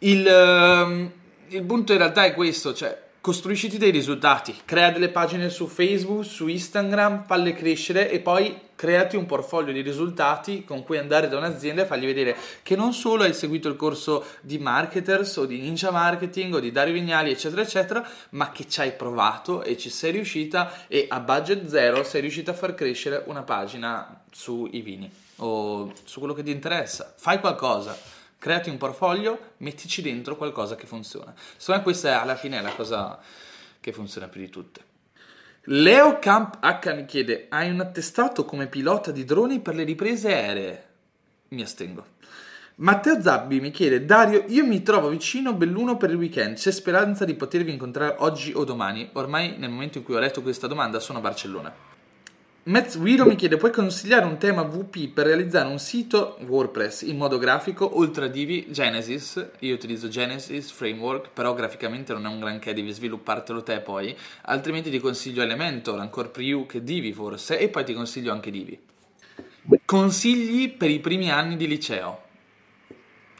Il, 0.00 0.22
uh, 0.22 1.10
il 1.46 1.62
punto 1.62 1.92
in 1.92 1.98
realtà 1.98 2.26
è 2.26 2.34
questo, 2.34 2.74
cioè 2.74 3.07
costruisciti 3.20 3.78
dei 3.78 3.90
risultati, 3.90 4.54
crea 4.64 4.90
delle 4.90 5.08
pagine 5.08 5.50
su 5.50 5.66
Facebook, 5.66 6.24
su 6.24 6.46
Instagram, 6.46 7.24
falle 7.26 7.52
crescere 7.52 8.10
e 8.10 8.20
poi 8.20 8.66
creati 8.78 9.16
un 9.16 9.26
portfolio 9.26 9.72
di 9.72 9.80
risultati 9.80 10.64
con 10.64 10.84
cui 10.84 10.98
andare 10.98 11.26
da 11.28 11.36
un'azienda 11.36 11.82
e 11.82 11.84
fargli 11.84 12.06
vedere 12.06 12.36
che 12.62 12.76
non 12.76 12.92
solo 12.92 13.24
hai 13.24 13.34
seguito 13.34 13.68
il 13.68 13.74
corso 13.74 14.24
di 14.40 14.58
marketers 14.58 15.36
o 15.38 15.46
di 15.46 15.58
ninja 15.58 15.90
marketing 15.90 16.54
o 16.54 16.60
di 16.60 16.70
Dario 16.70 16.92
Vignali 16.92 17.32
eccetera 17.32 17.62
eccetera, 17.62 18.08
ma 18.30 18.52
che 18.52 18.68
ci 18.68 18.80
hai 18.80 18.92
provato 18.92 19.64
e 19.64 19.76
ci 19.76 19.90
sei 19.90 20.12
riuscita 20.12 20.86
e 20.86 21.06
a 21.08 21.18
budget 21.18 21.66
zero 21.66 22.04
sei 22.04 22.20
riuscita 22.20 22.52
a 22.52 22.54
far 22.54 22.74
crescere 22.74 23.24
una 23.26 23.42
pagina 23.42 24.20
sui 24.30 24.80
vini 24.80 25.10
o 25.38 25.92
su 26.04 26.20
quello 26.20 26.34
che 26.34 26.44
ti 26.44 26.52
interessa. 26.52 27.12
Fai 27.16 27.40
qualcosa 27.40 27.98
creati 28.38 28.70
un 28.70 28.76
portfolio, 28.76 29.54
mettici 29.58 30.00
dentro 30.00 30.36
qualcosa 30.36 30.76
che 30.76 30.86
funziona. 30.86 31.34
Secondo 31.56 31.80
me 31.80 31.82
questa 31.82 32.08
è 32.10 32.12
alla 32.12 32.36
fine 32.36 32.62
la 32.62 32.72
cosa 32.72 33.18
che 33.80 33.92
funziona 33.92 34.28
più 34.28 34.40
di 34.40 34.48
tutte. 34.48 34.86
Leo 35.70 36.18
Camp 36.18 36.58
H 36.60 36.94
mi 36.94 37.04
chiede: 37.04 37.46
Hai 37.50 37.70
un 37.70 37.80
attestato 37.80 38.44
come 38.44 38.68
pilota 38.68 39.10
di 39.10 39.24
droni 39.24 39.60
per 39.60 39.74
le 39.74 39.84
riprese 39.84 40.32
aeree? 40.32 40.86
Mi 41.48 41.62
astengo. 41.62 42.16
Matteo 42.76 43.20
Zabbi 43.20 43.60
mi 43.60 43.70
chiede: 43.70 44.04
Dario, 44.04 44.44
io 44.46 44.64
mi 44.64 44.82
trovo 44.82 45.08
vicino 45.08 45.52
Belluno 45.52 45.96
per 45.96 46.10
il 46.10 46.16
weekend. 46.16 46.56
C'è 46.56 46.70
speranza 46.70 47.24
di 47.24 47.34
potervi 47.34 47.72
incontrare 47.72 48.14
oggi 48.20 48.52
o 48.54 48.64
domani? 48.64 49.10
Ormai, 49.14 49.56
nel 49.58 49.70
momento 49.70 49.98
in 49.98 50.04
cui 50.04 50.14
ho 50.14 50.20
letto 50.20 50.42
questa 50.42 50.68
domanda, 50.68 51.00
sono 51.00 51.18
a 51.18 51.22
Barcellona. 51.22 51.97
Matt 52.68 52.98
Guido 52.98 53.24
mi 53.24 53.34
chiede: 53.34 53.56
Puoi 53.56 53.72
consigliare 53.72 54.26
un 54.26 54.36
tema 54.36 54.60
VP 54.60 55.08
per 55.08 55.24
realizzare 55.24 55.68
un 55.68 55.78
sito 55.78 56.36
WordPress 56.46 57.00
in 57.00 57.16
modo 57.16 57.38
grafico 57.38 57.96
oltre 57.98 58.26
a 58.26 58.28
Divi 58.28 58.66
Genesis? 58.70 59.52
Io 59.60 59.72
utilizzo 59.72 60.08
Genesis 60.08 60.70
Framework, 60.70 61.30
però 61.32 61.54
graficamente 61.54 62.12
non 62.12 62.26
è 62.26 62.28
un 62.28 62.38
granché, 62.38 62.74
devi 62.74 62.92
sviluppartelo 62.92 63.62
te 63.62 63.80
poi. 63.80 64.14
Altrimenti 64.42 64.90
ti 64.90 64.98
consiglio 64.98 65.42
Elementor, 65.42 65.98
ancora 65.98 66.28
più 66.28 66.66
che 66.66 66.84
Divi 66.84 67.14
forse, 67.14 67.58
e 67.58 67.70
poi 67.70 67.84
ti 67.84 67.94
consiglio 67.94 68.32
anche 68.32 68.50
Divi. 68.50 68.78
Consigli 69.86 70.70
per 70.70 70.90
i 70.90 71.00
primi 71.00 71.30
anni 71.30 71.56
di 71.56 71.66
liceo. 71.66 72.20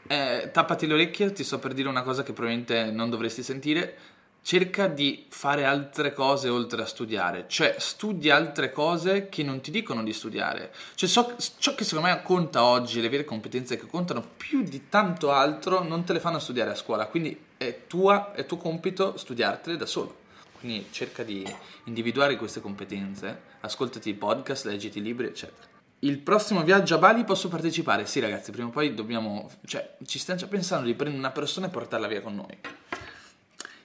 Eh, 0.06 0.49
tappati 0.50 0.87
le 0.87 0.94
orecchie, 0.94 1.32
ti 1.32 1.44
sto 1.44 1.58
per 1.58 1.75
dire 1.75 1.90
una 1.90 2.00
cosa 2.00 2.23
che 2.23 2.32
probabilmente 2.32 2.90
non 2.90 3.11
dovresti 3.11 3.42
sentire. 3.42 3.94
Cerca 4.40 4.87
di 4.87 5.26
fare 5.28 5.64
altre 5.64 6.14
cose 6.14 6.49
oltre 6.49 6.83
a 6.83 6.87
studiare, 6.87 7.45
cioè 7.49 7.76
studia 7.78 8.35
altre 8.35 8.73
cose 8.73 9.28
che 9.28 9.42
non 9.42 9.61
ti 9.61 9.71
dicono 9.71 10.02
di 10.02 10.12
studiare. 10.12 10.73
Cioè 10.95 11.09
ciò, 11.09 11.37
ciò 11.59 11.75
che 11.75 11.85
secondo 11.85 12.09
me 12.09 12.23
conta 12.23 12.64
oggi, 12.64 13.00
le 13.00 13.11
vere 13.11 13.25
competenze 13.25 13.76
che 13.76 13.87
contano 13.87 14.25
più 14.37 14.62
di 14.62 14.88
tanto 14.88 15.33
altro, 15.33 15.83
non 15.83 16.04
te 16.04 16.14
le 16.14 16.21
fanno 16.21 16.38
studiare 16.38 16.71
a 16.71 16.75
scuola, 16.75 17.07
quindi 17.07 17.38
è, 17.59 17.87
tua, 17.87 18.33
è 18.33 18.47
tuo 18.47 18.57
compito 18.57 19.16
studiartele 19.18 19.76
da 19.76 19.87
solo. 19.87 20.26
Quindi 20.59 20.87
cerca 20.90 21.23
di 21.23 21.47
individuare 21.85 22.37
queste 22.37 22.61
competenze, 22.61 23.42
ascoltati 23.61 24.09
i 24.09 24.14
podcast, 24.14 24.64
leggiti 24.64 24.99
i 24.99 25.02
libri, 25.02 25.26
eccetera. 25.26 25.66
Il 26.00 26.18
prossimo 26.18 26.62
viaggio 26.62 26.95
a 26.95 26.99
Bali 26.99 27.25
posso 27.25 27.49
partecipare? 27.49 28.07
Sì, 28.07 28.21
ragazzi, 28.21 28.52
prima 28.52 28.68
o 28.68 28.71
poi 28.71 28.95
dobbiamo. 28.95 29.50
cioè, 29.64 29.97
ci 30.07 30.18
stiamo 30.18 30.38
già 30.38 30.47
pensando 30.47 30.87
di 30.87 30.95
prendere 30.95 31.18
una 31.18 31.33
persona 31.33 31.66
e 31.66 31.71
portarla 31.71 32.07
via 32.07 32.21
con 32.21 32.37
noi. 32.37 32.59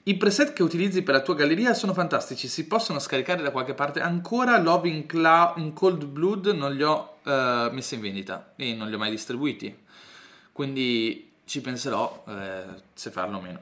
I 0.05 0.17
preset 0.17 0.51
che 0.51 0.63
utilizzi 0.63 1.01
per 1.01 1.13
la 1.13 1.21
tua 1.21 1.33
galleria 1.33 1.73
sono 1.73 1.93
fantastici, 1.93 2.49
si 2.49 2.67
possono 2.67 2.99
scaricare 2.99 3.41
da 3.41 3.51
qualche 3.51 3.73
parte. 3.73 4.01
Ancora 4.01 4.57
Love 4.57 4.89
in, 4.89 5.05
Cla- 5.05 5.53
in 5.55 5.71
Cold 5.71 6.03
Blood 6.03 6.47
non 6.47 6.73
li 6.73 6.83
ho 6.83 7.19
uh, 7.23 7.71
messi 7.71 7.95
in 7.95 8.01
vendita 8.01 8.51
e 8.57 8.73
non 8.73 8.89
li 8.89 8.95
ho 8.95 8.97
mai 8.97 9.11
distribuiti. 9.11 9.73
Quindi 10.51 11.31
ci 11.45 11.61
penserò 11.61 12.25
eh, 12.27 12.63
se 12.93 13.11
farlo 13.11 13.37
o 13.37 13.41
meno. 13.41 13.59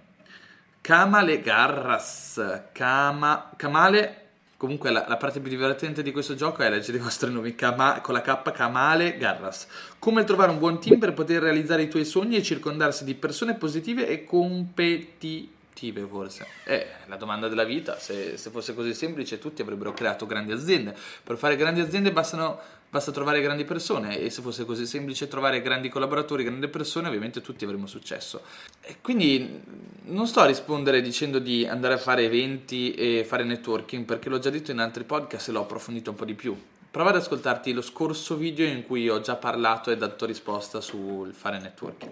Kamale 0.81 1.41
Garras. 1.41 2.41
Kama, 2.71 3.51
Kamale 3.55 4.17
Comunque 4.57 4.91
la, 4.91 5.05
la, 5.07 5.17
parte 5.17 5.39
più 5.39 5.50
divertente 5.50 6.03
di 6.03 6.12
questo 6.12 6.36
gioco 6.36 6.62
è 6.62 6.69
leggere 6.69 6.98
i 6.98 7.01
vostri 7.01 7.31
nomi 7.31 7.55
Kama, 7.55 8.01
con 8.01 8.13
la 8.15 8.21
K 8.21 8.51
Kamale 8.51 9.17
Garras. 9.17 9.67
Come 10.00 10.24
trovare 10.24 10.51
un 10.51 10.60
buon 10.60 10.79
team 10.79 11.00
per 11.00 11.13
poter 11.13 11.41
realizzare 11.41 11.83
i 11.83 11.88
tuoi 11.88 12.05
sogni 12.05 12.36
e 12.36 12.43
circondarsi 12.43 13.03
di 13.03 13.13
persone 13.13 13.55
positive 13.55 14.07
e 14.07 14.24
competitive 14.24 15.60
forse? 16.07 16.45
Eh, 16.65 16.85
la 17.07 17.15
domanda 17.15 17.47
della 17.47 17.63
vita, 17.63 17.97
se, 17.97 18.37
se 18.37 18.49
fosse 18.49 18.75
così 18.75 18.93
semplice 18.93 19.39
tutti 19.39 19.61
avrebbero 19.61 19.93
creato 19.93 20.25
grandi 20.25 20.51
aziende. 20.51 20.95
Per 21.23 21.37
fare 21.37 21.55
grandi 21.55 21.79
aziende 21.79 22.11
bastano 22.11 22.59
basta 22.91 23.11
trovare 23.11 23.41
grandi 23.41 23.63
persone 23.63 24.19
e 24.19 24.29
se 24.29 24.41
fosse 24.41 24.65
così 24.65 24.85
semplice 24.85 25.29
trovare 25.29 25.61
grandi 25.61 25.87
collaboratori, 25.87 26.43
grandi 26.43 26.67
persone, 26.67 27.07
ovviamente 27.07 27.39
tutti 27.39 27.63
avremmo 27.63 27.87
successo. 27.87 28.41
E 28.81 28.97
quindi 29.01 29.61
non 30.03 30.27
sto 30.27 30.41
a 30.41 30.45
rispondere 30.45 31.01
dicendo 31.01 31.39
di 31.39 31.65
andare 31.65 31.93
a 31.93 31.97
fare 31.97 32.25
eventi 32.25 32.93
e 32.93 33.23
fare 33.25 33.45
networking 33.45 34.03
perché 34.03 34.27
l'ho 34.27 34.39
già 34.39 34.49
detto 34.49 34.71
in 34.71 34.79
altri 34.79 35.05
podcast 35.05 35.47
e 35.47 35.51
l'ho 35.53 35.61
approfondito 35.61 36.09
un 36.09 36.15
po' 36.17 36.25
di 36.25 36.33
più. 36.33 36.55
Prova 36.91 37.11
ad 37.11 37.15
ascoltarti 37.15 37.71
lo 37.71 37.81
scorso 37.81 38.35
video 38.35 38.67
in 38.67 38.85
cui 38.85 39.07
ho 39.07 39.21
già 39.21 39.37
parlato 39.37 39.89
e 39.89 39.97
dato 39.97 40.25
risposta 40.25 40.81
sul 40.81 41.33
fare 41.33 41.57
networking. 41.57 42.11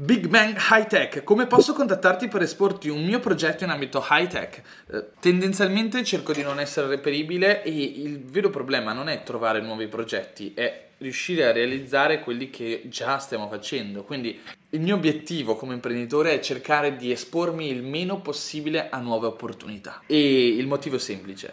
Big 0.00 0.28
Bang 0.28 0.56
High 0.56 0.86
Tech, 0.86 1.24
come 1.24 1.48
posso 1.48 1.72
contattarti 1.72 2.28
per 2.28 2.42
esporti 2.42 2.88
un 2.88 3.04
mio 3.04 3.18
progetto 3.18 3.64
in 3.64 3.70
ambito 3.70 4.06
high 4.08 4.28
tech? 4.28 4.62
Eh, 4.92 5.06
tendenzialmente 5.18 6.04
cerco 6.04 6.32
di 6.32 6.40
non 6.40 6.60
essere 6.60 6.86
reperibile 6.86 7.64
e 7.64 7.72
il 7.72 8.22
vero 8.22 8.48
problema 8.48 8.92
non 8.92 9.08
è 9.08 9.24
trovare 9.24 9.60
nuovi 9.60 9.88
progetti, 9.88 10.54
è 10.54 10.90
riuscire 10.98 11.46
a 11.46 11.52
realizzare 11.52 12.20
quelli 12.20 12.48
che 12.48 12.82
già 12.84 13.18
stiamo 13.18 13.48
facendo. 13.48 14.04
Quindi 14.04 14.40
il 14.70 14.80
mio 14.80 14.94
obiettivo 14.94 15.56
come 15.56 15.74
imprenditore 15.74 16.32
è 16.32 16.38
cercare 16.38 16.94
di 16.94 17.10
espormi 17.10 17.68
il 17.68 17.82
meno 17.82 18.20
possibile 18.20 18.90
a 18.90 19.00
nuove 19.00 19.26
opportunità. 19.26 20.02
E 20.06 20.46
il 20.46 20.68
motivo 20.68 20.94
è 20.94 21.00
semplice. 21.00 21.52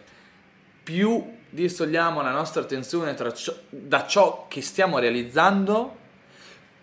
Più 0.84 1.32
distogliamo 1.50 2.22
la 2.22 2.32
nostra 2.32 2.62
attenzione 2.62 3.16
ciò, 3.34 3.56
da 3.70 4.06
ciò 4.06 4.46
che 4.48 4.62
stiamo 4.62 5.00
realizzando, 5.00 6.04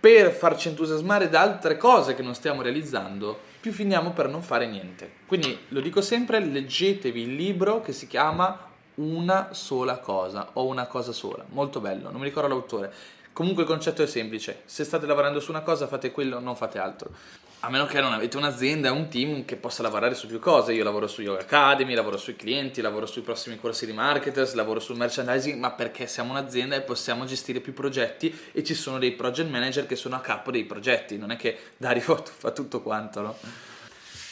per 0.03 0.33
farci 0.33 0.67
entusiasmare 0.67 1.29
da 1.29 1.43
altre 1.43 1.77
cose 1.77 2.17
che 2.17 2.23
non 2.23 2.35
stiamo 2.35 2.61
realizzando, 2.61 3.39
più 3.61 3.71
finiamo 3.71 4.11
per 4.11 4.29
non 4.29 4.43
fare 4.43 4.67
niente. 4.67 5.09
Quindi 5.29 5.57
lo 5.69 5.79
dico 5.79 6.01
sempre, 6.01 6.41
leggetevi 6.41 7.23
il 7.23 7.37
libro 7.37 7.81
che 7.83 7.93
si 7.93 8.09
chiama 8.09 8.69
Una 8.95 9.51
sola 9.53 9.99
cosa 9.99 10.51
o 10.55 10.67
una 10.67 10.89
cosa 10.89 11.13
sola. 11.13 11.45
Molto 11.51 11.79
bello, 11.79 12.11
non 12.11 12.19
mi 12.19 12.27
ricordo 12.27 12.49
l'autore. 12.49 12.93
Comunque 13.33 13.63
il 13.63 13.69
concetto 13.69 14.03
è 14.03 14.07
semplice, 14.09 14.63
se 14.65 14.83
state 14.83 15.07
lavorando 15.07 15.39
su 15.39 15.53
una 15.53 15.63
cosa 15.63 15.87
fate 15.87 16.11
quello, 16.11 16.41
non 16.41 16.57
fate 16.57 16.81
altro 16.81 17.11
a 17.65 17.71
meno 17.71 17.87
che 17.87 18.01
non 18.01 18.13
avete 18.13 18.37
un'azienda, 18.37 18.91
un 18.91 19.09
team 19.09 19.45
che 19.45 19.55
possa 19.55 19.83
lavorare 19.83 20.17
su 20.17 20.27
più 20.27 20.41
cose. 20.41 20.73
Io 20.73 20.83
lavoro 20.83 21.07
su 21.07 21.23
Yoga 21.23 21.43
Academy, 21.43 21.95
lavoro 21.95 22.17
sui 22.17 22.35
clienti, 22.35 22.81
lavoro 22.81 23.07
sui 23.07 23.23
prossimi 23.23 23.57
corsi 23.57 23.87
di 23.87 23.93
marketers, 23.93 24.55
lavoro 24.55 24.81
sul 24.81 24.97
merchandising, 24.97 25.61
ma 25.61 25.71
perché 25.71 26.09
siamo 26.09 26.33
un'azienda 26.33 26.75
e 26.75 26.81
possiamo 26.81 27.25
gestire 27.25 27.61
più 27.61 27.73
progetti 27.73 28.37
e 28.51 28.65
ci 28.65 28.75
sono 28.75 28.99
dei 28.99 29.13
project 29.13 29.49
manager 29.49 29.87
che 29.87 29.95
sono 29.95 30.17
a 30.17 30.21
capo 30.21 30.51
dei 30.51 30.65
progetti. 30.65 31.17
Non 31.17 31.31
è 31.31 31.37
che 31.37 31.57
Dario 31.77 32.03
fa 32.27 32.51
tutto 32.51 32.83
quanto, 32.83 33.21
no? 33.21 33.37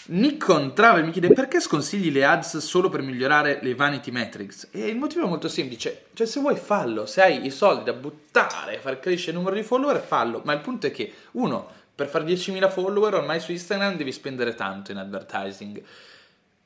Nikon 0.06 0.74
Travel 0.74 1.04
mi 1.04 1.12
chiede 1.12 1.32
perché 1.32 1.60
sconsigli 1.60 2.10
le 2.10 2.24
ads 2.24 2.56
solo 2.56 2.88
per 2.88 3.00
migliorare 3.00 3.60
le 3.62 3.76
vanity 3.76 4.10
metrics? 4.10 4.66
E 4.72 4.88
il 4.88 4.96
motivo 4.96 5.24
è 5.24 5.28
molto 5.28 5.46
semplice, 5.46 6.06
cioè 6.14 6.26
se 6.26 6.40
vuoi 6.40 6.56
fallo, 6.56 7.06
se 7.06 7.22
hai 7.22 7.46
i 7.46 7.50
soldi 7.50 7.84
da 7.84 7.92
buttare 7.92 8.80
far 8.80 8.98
crescere 8.98 9.32
il 9.32 9.36
numero 9.36 9.54
di 9.54 9.62
follower, 9.62 10.00
fallo, 10.00 10.42
ma 10.44 10.52
il 10.52 10.58
punto 10.58 10.88
è 10.88 10.90
che 10.90 11.12
uno 11.32 11.78
per 12.00 12.08
fare 12.08 12.24
10.000 12.24 12.70
follower 12.70 13.12
ormai 13.12 13.40
su 13.40 13.52
Instagram 13.52 13.96
devi 13.96 14.10
spendere 14.10 14.54
tanto 14.54 14.90
in 14.90 14.96
advertising. 14.96 15.82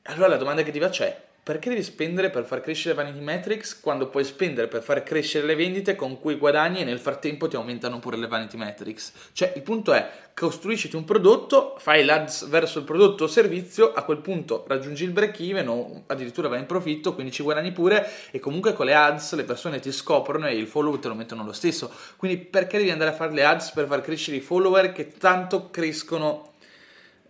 Allora 0.03 0.29
la 0.29 0.37
domanda 0.37 0.63
che 0.63 0.71
ti 0.71 0.79
faccio 0.79 1.03
è, 1.03 1.21
perché 1.45 1.69
devi 1.69 1.83
spendere 1.83 2.31
per 2.31 2.43
far 2.43 2.59
crescere 2.59 2.95
Vanity 2.95 3.19
Metrics 3.19 3.79
quando 3.79 4.07
puoi 4.07 4.23
spendere 4.23 4.67
per 4.67 4.81
far 4.81 5.03
crescere 5.03 5.45
le 5.45 5.53
vendite 5.53 5.93
con 5.93 6.19
cui 6.19 6.37
guadagni 6.37 6.79
e 6.79 6.83
nel 6.83 6.97
frattempo 6.97 7.47
ti 7.47 7.55
aumentano 7.55 7.99
pure 7.99 8.17
le 8.17 8.25
Vanity 8.25 8.57
Metrics? 8.57 9.13
Cioè, 9.31 9.53
il 9.55 9.61
punto 9.61 9.93
è, 9.93 10.09
costruisciti 10.33 10.95
un 10.95 11.03
prodotto, 11.03 11.75
fai 11.77 12.03
l'ads 12.03 12.47
verso 12.49 12.79
il 12.79 12.85
prodotto 12.85 13.25
o 13.25 13.27
servizio, 13.27 13.93
a 13.93 14.01
quel 14.01 14.21
punto 14.21 14.65
raggiungi 14.67 15.03
il 15.03 15.11
break 15.11 15.39
even 15.41 15.67
o 15.67 16.03
addirittura 16.07 16.47
vai 16.47 16.61
in 16.61 16.65
profitto, 16.65 17.13
quindi 17.13 17.31
ci 17.31 17.43
guadagni 17.43 17.71
pure 17.71 18.09
e 18.31 18.39
comunque 18.39 18.73
con 18.73 18.87
le 18.87 18.95
ads 18.95 19.35
le 19.35 19.43
persone 19.43 19.79
ti 19.79 19.91
scoprono 19.91 20.47
e 20.47 20.55
il 20.55 20.65
follow 20.65 20.97
te 20.97 21.09
lo 21.09 21.13
mettono 21.13 21.43
lo 21.43 21.53
stesso. 21.53 21.91
Quindi 22.15 22.39
perché 22.39 22.79
devi 22.79 22.89
andare 22.89 23.11
a 23.11 23.13
fare 23.13 23.33
le 23.33 23.45
ads 23.45 23.69
per 23.69 23.85
far 23.85 24.01
crescere 24.01 24.37
i 24.37 24.41
follower 24.41 24.91
che 24.91 25.11
tanto 25.11 25.69
crescono, 25.69 26.53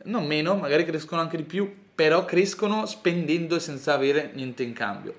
non 0.03 0.25
meno, 0.25 0.55
magari 0.55 0.85
crescono 0.85 1.19
anche 1.19 1.35
di 1.35 1.43
più 1.43 1.83
però 1.95 2.25
crescono 2.25 2.85
spendendo 2.85 3.57
senza 3.57 3.93
avere 3.93 4.31
niente 4.33 4.63
in 4.63 4.73
cambio. 4.73 5.15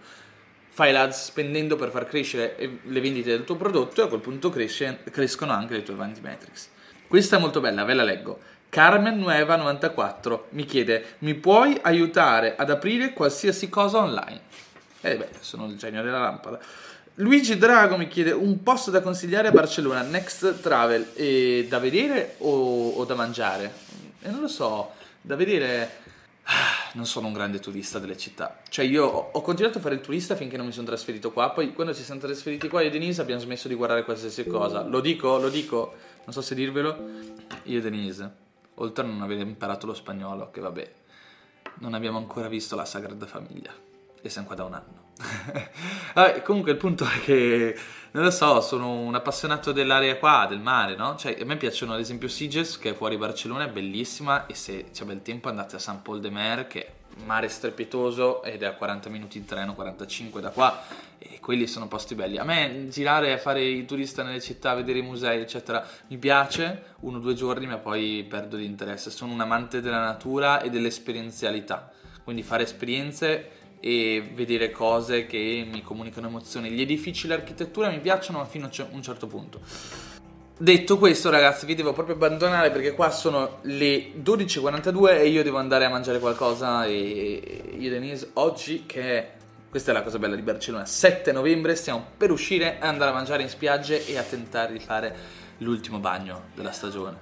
Fai 0.68 0.92
l'ads 0.92 1.24
spendendo 1.24 1.74
per 1.76 1.90
far 1.90 2.06
crescere 2.06 2.78
le 2.82 3.00
vendite 3.00 3.30
del 3.30 3.44
tuo 3.44 3.56
prodotto 3.56 4.02
e 4.02 4.04
a 4.04 4.08
quel 4.08 4.20
punto 4.20 4.50
cresce, 4.50 4.98
crescono 5.10 5.52
anche 5.52 5.72
le 5.72 5.82
tue 5.82 5.94
vanity 5.94 6.20
metrics. 6.20 6.68
Questa 7.08 7.36
è 7.36 7.40
molto 7.40 7.60
bella, 7.60 7.84
ve 7.84 7.94
la 7.94 8.02
leggo. 8.02 8.38
Carmen 8.68 9.18
Nueva 9.18 9.56
94 9.56 10.48
mi 10.50 10.66
chiede: 10.66 11.16
Mi 11.20 11.34
puoi 11.34 11.78
aiutare 11.80 12.56
ad 12.56 12.68
aprire 12.68 13.14
qualsiasi 13.14 13.70
cosa 13.70 13.98
online? 13.98 14.40
Eh 15.00 15.16
beh, 15.16 15.28
sono 15.40 15.66
il 15.66 15.78
genio 15.78 16.02
della 16.02 16.18
lampada. 16.18 16.60
Luigi 17.14 17.56
Drago 17.56 17.96
mi 17.96 18.08
chiede 18.08 18.32
un 18.32 18.62
posto 18.62 18.90
da 18.90 19.00
consigliare 19.00 19.48
a 19.48 19.52
Barcellona, 19.52 20.02
Next 20.02 20.60
Travel, 20.60 21.12
e 21.14 21.64
da 21.66 21.78
vedere 21.78 22.34
o, 22.38 22.90
o 22.90 23.04
da 23.06 23.14
mangiare? 23.14 23.72
E 24.20 24.28
non 24.28 24.40
lo 24.40 24.48
so, 24.48 24.92
da 25.22 25.36
vedere 25.36 26.04
non 26.92 27.06
sono 27.06 27.26
un 27.26 27.32
grande 27.32 27.59
turista 27.59 27.98
delle 27.98 28.16
città. 28.16 28.61
Cioè 28.68 28.85
io 28.85 29.04
ho 29.04 29.40
continuato 29.42 29.78
a 29.78 29.80
fare 29.80 29.94
il 29.94 30.00
turista 30.00 30.37
finché 30.37 30.56
non 30.56 30.66
mi 30.66 30.72
sono 30.72 30.87
trasferito 30.87 31.32
qua, 31.32 31.50
poi 31.50 31.72
quando 31.72 31.94
ci 31.94 32.02
siamo 32.02 32.20
trasferiti 32.20 32.68
qua 32.68 32.82
io 32.82 32.88
e 32.88 32.90
Denise 32.90 33.20
abbiamo 33.20 33.40
smesso 33.40 33.68
di 33.68 33.74
guardare 33.74 34.04
qualsiasi 34.04 34.46
cosa. 34.46 34.82
Lo 34.82 35.00
dico, 35.00 35.38
lo 35.38 35.48
dico, 35.48 35.94
non 36.24 36.32
so 36.32 36.40
se 36.40 36.54
dirvelo, 36.54 36.96
io 37.64 37.78
e 37.78 37.82
Denise, 37.82 38.32
oltre 38.74 39.04
a 39.04 39.06
non 39.06 39.22
aver 39.22 39.38
imparato 39.38 39.87
lo 39.87 39.94
spagnolo, 39.94 40.50
che 40.50 40.61
vabbè, 40.61 40.92
non 41.78 41.94
abbiamo 41.94 42.18
ancora 42.18 42.48
visto 42.48 42.76
la 42.76 42.85
Sagrada 42.85 43.26
Famiglia 43.26 43.72
e 44.22 44.28
siamo 44.28 44.46
qua 44.46 44.56
da 44.56 44.64
un 44.64 44.74
anno. 44.74 45.04
Vabbè, 46.14 46.42
comunque 46.42 46.72
il 46.72 46.76
punto 46.76 47.04
è 47.04 47.20
che 47.20 47.76
non 48.16 48.24
lo 48.24 48.31
so, 48.31 48.62
sono 48.62 48.92
un 48.92 49.14
appassionato 49.14 49.72
dell'area 49.72 50.16
qua, 50.16 50.46
del 50.48 50.59
mare, 50.59 50.96
no? 50.96 51.16
Cioè, 51.16 51.37
a 51.38 51.44
me 51.44 51.59
piacciono 51.59 51.92
ad 51.92 52.00
esempio 52.00 52.29
Siges, 52.29 52.79
che 52.79 52.90
è 52.90 52.94
fuori 52.94 53.18
Barcellona, 53.18 53.64
è 53.64 53.68
bellissima, 53.68 54.46
e 54.46 54.55
se 54.55 54.87
c'è 54.90 55.05
bel 55.05 55.20
tempo 55.20 55.50
andate 55.50 55.76
a 55.76 55.79
San 55.79 56.00
Paul 56.00 56.20
de 56.20 56.31
Mer, 56.31 56.66
che 56.66 56.87
è 56.87 56.92
mare 57.26 57.48
strepitoso 57.48 58.42
ed 58.42 58.62
è 58.62 58.66
a 58.66 58.72
40 58.72 59.11
minuti 59.11 59.37
in 59.37 59.44
treno, 59.44 59.74
45 59.74 60.40
da 60.40 60.48
qua, 60.48 60.83
e 61.18 61.40
quelli 61.40 61.66
sono 61.66 61.88
posti 61.88 62.14
belli. 62.14 62.38
A 62.38 62.44
me 62.44 62.88
girare, 62.88 63.37
fare 63.37 63.62
i 63.62 63.85
turista 63.85 64.22
nelle 64.22 64.40
città, 64.40 64.72
vedere 64.72 65.00
i 65.00 65.02
musei, 65.02 65.42
eccetera, 65.42 65.87
mi 66.07 66.16
piace 66.16 66.94
uno 67.00 67.18
o 67.18 67.20
due 67.20 67.35
giorni, 67.35 67.66
ma 67.66 67.76
poi 67.76 68.24
perdo 68.26 68.57
di 68.57 68.64
interesse. 68.64 69.11
Sono 69.11 69.35
un 69.35 69.42
amante 69.42 69.83
della 69.83 70.02
natura 70.02 70.62
e 70.62 70.70
dell'esperienzialità, 70.70 71.92
quindi 72.24 72.42
fare 72.42 72.62
esperienze 72.62 73.50
e 73.87 74.33
vedere 74.35 74.72
cose 74.72 75.27
che 75.27 75.64
mi 75.70 75.81
comunicano 75.81 76.27
emozioni. 76.27 76.70
Gli 76.70 76.81
edifici, 76.81 77.29
l'architettura 77.29 77.88
mi 77.88 78.01
piacciono, 78.01 78.38
ma 78.38 78.44
fino 78.44 78.66
a 78.66 78.87
un 78.90 79.03
certo 79.03 79.29
punto. 79.29 79.61
Detto 80.59 80.99
questo, 80.99 81.31
ragazzi, 81.31 81.66
vi 81.66 81.77
devo 81.77 81.92
proprio 81.92 82.16
abbandonare 82.16 82.72
perché 82.72 82.94
qua 82.94 83.11
sono 83.11 83.59
le 83.62 84.14
12.42 84.20 85.20
e 85.20 85.29
io 85.29 85.44
devo 85.44 85.59
andare 85.59 85.85
a 85.85 85.88
mangiare 85.88 86.18
qualcosa. 86.18 86.85
E 86.85 87.75
io, 87.79 87.90
Denise, 87.90 88.31
oggi 88.35 88.87
che 88.87 89.03
è 89.03 89.35
Questa 89.68 89.90
è 89.90 89.94
la 89.94 90.03
cosa 90.03 90.18
bella 90.18 90.35
di 90.35 90.42
Barcellona. 90.42 90.85
7 90.85 91.31
novembre 91.31 91.77
stiamo 91.77 92.05
per 92.16 92.33
uscire 92.33 92.79
e 92.81 92.87
andare 92.87 93.11
a 93.11 93.14
mangiare 93.14 93.42
in 93.42 93.49
spiagge 93.49 94.05
e 94.07 94.16
a 94.18 94.22
tentare 94.22 94.72
di 94.72 94.81
fare 94.81 95.14
l'ultimo 95.59 95.99
bagno 95.99 96.46
della 96.55 96.72
stagione. 96.72 97.18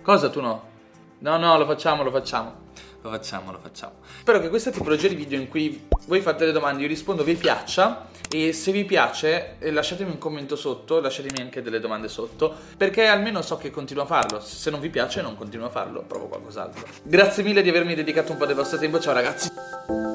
Cosa 0.00 0.30
tu 0.30 0.40
no? 0.40 0.70
No, 1.18 1.36
no, 1.36 1.58
lo 1.58 1.66
facciamo, 1.66 2.02
lo 2.02 2.10
facciamo. 2.10 2.70
Lo 3.02 3.10
facciamo, 3.10 3.50
lo 3.50 3.58
facciamo. 3.58 3.94
Spero 4.20 4.40
che 4.40 4.48
questa 4.48 4.70
tipologia 4.70 5.08
di 5.08 5.16
video 5.16 5.38
in 5.38 5.48
cui 5.48 5.86
voi 6.06 6.20
fate 6.20 6.46
le 6.46 6.52
domande, 6.52 6.82
io 6.82 6.88
rispondo, 6.88 7.24
vi 7.24 7.34
piaccia. 7.34 8.08
E 8.30 8.52
se 8.54 8.72
vi 8.72 8.84
piace, 8.84 9.56
eh, 9.58 9.70
lasciatemi 9.70 10.10
un 10.10 10.18
commento 10.18 10.56
sotto, 10.56 11.00
lasciatemi 11.00 11.40
anche 11.40 11.60
delle 11.60 11.80
domande 11.80 12.08
sotto, 12.08 12.54
perché 12.78 13.04
almeno 13.04 13.42
so 13.42 13.58
che 13.58 13.70
continuo 13.70 14.04
a 14.04 14.06
farlo. 14.06 14.40
Se 14.40 14.70
non 14.70 14.80
vi 14.80 14.88
piace, 14.88 15.20
non 15.20 15.36
continuo 15.36 15.66
a 15.66 15.70
farlo, 15.70 16.02
provo 16.02 16.28
qualcos'altro. 16.28 16.86
Grazie 17.02 17.42
mille 17.42 17.60
di 17.60 17.68
avermi 17.68 17.94
dedicato 17.94 18.32
un 18.32 18.38
po' 18.38 18.46
del 18.46 18.56
vostro 18.56 18.78
tempo. 18.78 18.98
Ciao 19.00 19.12
ragazzi. 19.12 20.11